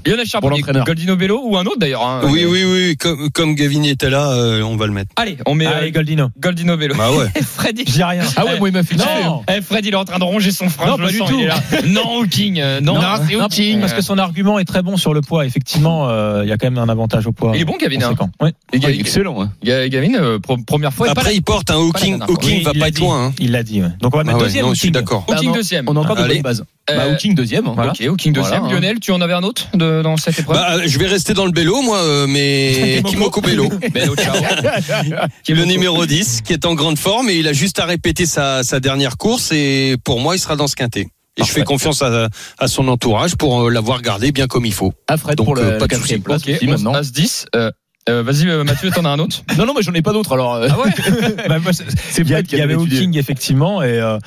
[0.04, 0.84] Lionel Charbonnier, l'entraîneur.
[0.86, 2.02] Goldino Bello ou un autre d'ailleurs.
[2.04, 2.22] hein.
[2.24, 2.98] Oui, oui, oui.
[2.98, 5.12] Comme, comme Gavin était là, euh, on va le mettre.
[5.16, 6.30] Allez, on met euh, Allez, Goldino.
[6.40, 6.96] Goldino Bello.
[6.98, 7.28] Bah ouais.
[7.44, 7.84] Freddy.
[7.88, 8.24] Je dis rien.
[8.36, 8.96] Ah ouais, moi, il m'a fait.
[8.96, 9.44] Non.
[9.48, 10.88] Eh, Fred, il est en train de ronger son frein.
[10.88, 11.88] Non, je pas du tout.
[11.88, 12.60] Non, au King.
[12.60, 13.80] euh, Non, Non, c'est au non, King.
[13.80, 15.46] Parce que son argument est très bon sur le poids.
[15.46, 16.10] Effectivement,
[16.42, 17.52] il y a quand même un avantage au poids.
[17.56, 17.98] Il est bon, Gavin.
[18.02, 18.30] hein.
[18.42, 18.54] Ouais.
[18.74, 19.42] Et excellent.
[19.42, 19.52] hein.
[19.64, 21.10] Ga- Gavin, euh, première fois.
[21.10, 22.22] Après, il porte un Hawking.
[22.22, 23.02] Hawking va il pas l'a être dit.
[23.02, 23.26] loin.
[23.28, 23.34] hein.
[23.40, 23.82] Il l'a dit.
[23.82, 23.90] ouais.
[24.02, 24.66] Donc on va Ah mettre ouais, deuxième.
[24.66, 25.26] non, je suis d'accord.
[25.30, 25.86] Hawking Ah deuxième.
[25.88, 26.64] On a encore de bases.
[26.90, 27.68] Euh, Bah, Hawking deuxième.
[27.68, 27.74] hein.
[27.76, 27.92] Voilà.
[27.92, 28.60] Ok, Hawking deuxième.
[28.62, 28.74] Voilà.
[28.74, 31.46] Lionel, tu en avais un autre de- dans cette épreuve Bah, je vais rester dans
[31.46, 33.70] le bélo, moi, euh, mais Kimoko Bello.
[33.94, 34.36] Bello, ciao.
[35.50, 38.64] le numéro 10, qui est en grande forme et il a juste à répéter sa,
[38.64, 41.08] sa dernière course et pour moi, il sera dans ce quintet.
[41.38, 42.28] Et je fais confiance à,
[42.58, 44.94] à son entourage pour euh, l'avoir gardé bien comme il faut.
[45.08, 46.24] À Fred Donc, pour euh, la pas de quatrième souci.
[46.24, 46.42] place.
[46.42, 46.94] Ok, aussi, 11 maintenant.
[47.00, 47.46] As 10.
[47.56, 47.72] Euh,
[48.10, 50.34] euh, Vas-y, euh, Mathieu, t'en as un autre Non, non, moi j'en ai pas d'autres.
[50.34, 52.74] Alors, euh, Ah ouais Bah, c'est- c'est Il y, avait.
[52.74, 54.18] Hawking effectivement et euh,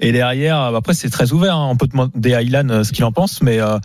[0.00, 1.68] et derrière euh, après c'est très ouvert hein.
[1.70, 3.78] on peut demander à Ilan euh, ce qu'il en pense mais euh,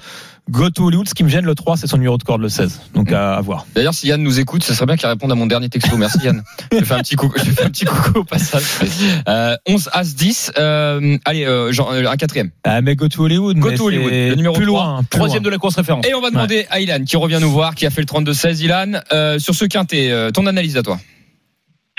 [0.52, 2.50] Go to Hollywood ce qui me gêne le 3 c'est son numéro de corde le
[2.50, 5.32] 16 donc à, à voir D'ailleurs, si Yann nous écoute, ce serait bien qu'il réponde
[5.32, 5.96] à mon dernier texto.
[5.98, 6.44] Merci Yann.
[6.72, 8.64] Je fais un petit coucou, je fais un petit coucou au passage.
[9.28, 10.52] Euh, 11 As 10.
[10.58, 12.52] Euh, allez, euh, genre, euh, un quatrième.
[12.66, 15.08] ah, mais Go to Hollywood Go mais to Hollywood, le numéro plus 3, loin plus
[15.18, 15.50] Troisième loin.
[15.50, 16.06] de la course référence.
[16.06, 18.62] Et on va demander à Ilan qui revient nous voir, qui a fait le 32-16.
[18.64, 20.98] Ilan, euh, sur ce quintet, euh, ton analyse à toi.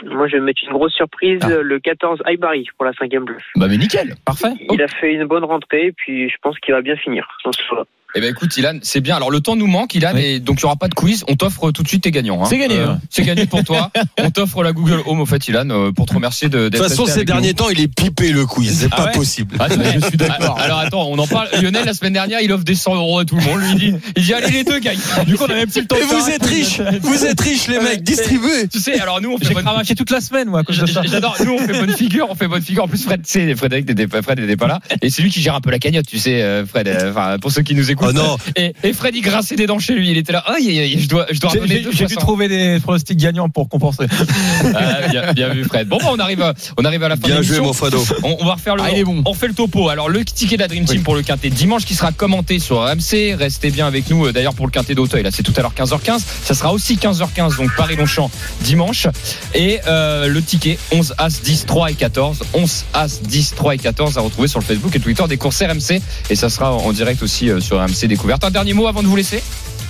[0.04, 1.48] Moi, je vais mettre une grosse surprise, Ah.
[1.62, 3.38] le 14 Aibari pour la cinquième bleue.
[3.56, 4.14] Bah, mais nickel.
[4.26, 7.26] parfait Il a fait une bonne rentrée, puis je pense qu'il va bien finir.
[7.44, 7.84] dans ce tour-là.
[8.16, 9.16] Eh ben écoute, Ilan, c'est bien.
[9.16, 10.22] Alors le temps nous manque, Ilan, Oui.
[10.24, 11.24] et donc il y aura pas de quiz.
[11.28, 12.42] On t'offre tout de suite tes gagnants.
[12.42, 12.46] hein.
[12.48, 13.00] C'est gagné, hein.
[13.10, 13.90] C'est gagné pour toi.
[14.22, 16.68] On t'offre la Google Home au fait, Ilan, euh, pour te remercier de.
[16.68, 18.78] De toute façon, ces derniers temps, il est pipé le quiz.
[18.80, 19.56] C'est Ah pas ouais possible.
[19.58, 19.66] Ah,
[20.00, 20.58] je suis d'accord.
[20.60, 21.48] Alors attends, on en parle.
[21.60, 23.60] Lionel la semaine dernière, il offre des 100 euros à tout le monde.
[23.60, 24.98] Lui il dit, il dit allez les deux gagnent.
[25.26, 25.96] Du coup, on a même plus le temps.
[25.96, 26.80] Et de faire vous êtes riches.
[27.02, 28.02] Vous êtes riches, les mecs.
[28.04, 28.68] Distribuez.
[28.70, 29.64] Tu sais, alors nous on fait bonne.
[29.96, 31.36] toute la semaine moi J'adore.
[31.44, 32.84] Nous on fait bonne figure, on fait bonne figure.
[32.84, 35.30] En plus, Fred, tu sais, Frédéric n'était pas, Fred n'était pas là, et c'est lui
[35.30, 36.86] qui gère un peu la cagnotte, tu sais, euh, Fred.
[36.88, 38.03] euh, Enfin, pour ceux qui nous écoutent.
[38.08, 38.36] Oh non.
[38.56, 40.10] Et, et Fred il grinçait des dents chez lui.
[40.10, 40.42] Il était là.
[40.46, 44.06] Ah, je dois, je dois J'ai- redonner j'ai dû trouver des pronostics gagnants pour compenser
[44.74, 45.88] Ah, bien, bien vu Fred.
[45.88, 48.02] Bon, bah, on arrive, à- on arrive à la fin Bien de joué, mon Fado.
[48.22, 48.82] On, on va refaire le.
[48.84, 49.22] Ah, bon.
[49.26, 49.88] On fait le topo.
[49.88, 52.78] Alors le ticket de la Dream Team pour le quintet dimanche qui sera commenté sur
[52.82, 53.34] RMC.
[53.38, 54.26] Restez bien avec nous.
[54.26, 56.20] euh, D'ailleurs pour le quintet d'Auteuil, là c'est tout à l'heure 15h15.
[56.44, 58.30] Ça sera aussi 15h15 donc Paris Longchamp
[58.62, 59.06] dimanche.
[59.54, 62.42] Et euh, le ticket 11 As 10 3 et 14.
[62.54, 65.62] 11 As 10 3 et 14 à retrouver sur le Facebook et Twitter des courses
[65.62, 66.00] RMC.
[66.30, 68.44] Et ça sera en direct aussi euh, sur RMC Découverte.
[68.44, 69.42] Un dernier mot avant de vous laisser?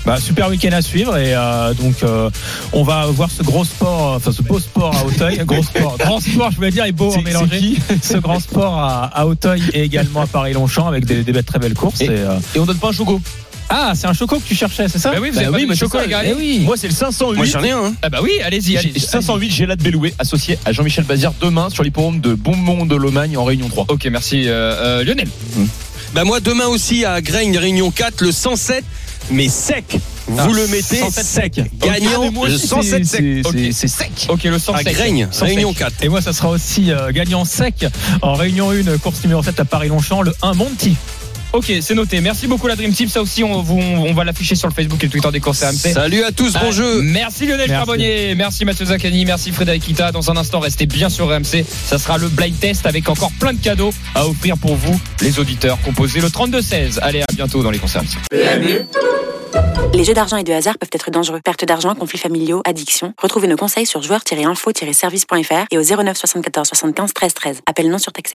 [0.05, 2.29] Bah, super week-end à suivre et euh, donc euh,
[2.75, 6.21] on va voir ce gros sport, enfin ce beau sport à Auteuil, gros sport, grand
[6.21, 7.73] sport je voulais dire et beau C'est- en mélanger.
[8.03, 11.59] Ce grand sport à, à Auteuil et également à Paris-Longchamp avec des, des belles- très
[11.59, 12.03] belles courses.
[12.03, 13.19] Et- Et, euh, Et on donne pas un choco.
[13.71, 15.13] Ah, c'est un choco que tu cherchais, c'est ça?
[15.13, 16.05] Bah oui, vous Bah avez pas oui, c'est choco ça.
[16.05, 16.21] les gars.
[16.23, 16.61] Eh oui.
[16.67, 17.37] Moi, c'est le 508.
[17.39, 17.85] Moi, j'en ai un.
[17.87, 17.95] hein.
[18.03, 19.01] Ah bah oui, allez-y, allez-y.
[19.01, 23.45] 508 Gélat Belloué associé à Jean-Michel Bazir demain sur l'hippodrome de Beaumont de Lomagne en
[23.45, 23.87] Réunion 3.
[23.89, 25.29] Ok, merci euh, euh, Lionel.
[26.15, 28.85] Bah moi demain aussi à Graigne Réunion 4 le 107
[29.31, 29.97] mais sec.
[30.27, 31.55] Vous Ah, le mettez 107 sec.
[31.57, 31.71] sec.
[31.79, 33.25] Gagnant le 107 sec.
[33.73, 34.11] C'est sec.
[34.29, 36.03] Ok, le 100 À Graigne Réunion 4.
[36.03, 37.87] Et moi, ça sera aussi euh, gagnant sec
[38.23, 40.97] en réunion 1, course numéro 7 à Paris-Longchamp, le 1 Monty.
[41.55, 42.21] Ok, c'est noté.
[42.21, 43.09] Merci beaucoup la Dream Team.
[43.09, 45.63] Ça aussi, on, vous- on va l'afficher sur le Facebook et le Twitter des courses
[45.63, 45.93] RMC.
[45.95, 47.01] Salut à tous, bon Ah, jeu.
[47.03, 47.73] Merci Lionel Merci.
[47.73, 50.11] Charbonnier, merci Mathieu Zaccani, merci Frédéric Kita.
[50.11, 51.65] Dans un instant, restez bien sur RMC.
[51.87, 55.39] Ça sera le blind test avec encore plein de cadeaux à offrir pour vous, les
[55.39, 55.79] auditeurs.
[55.85, 56.99] Composez le 32-16.
[57.03, 58.19] Allez, à bientôt dans les courses RMC.
[59.95, 61.39] Les jeux d'argent et de hasard peuvent être dangereux.
[61.45, 63.15] Perte d'argent, conflits familiaux, addiction.
[63.23, 67.61] Retrouvez nos conseils sur joueurs-info-service.fr et au 09 74 75 13 13.
[67.71, 68.33] Appel non surtaxé.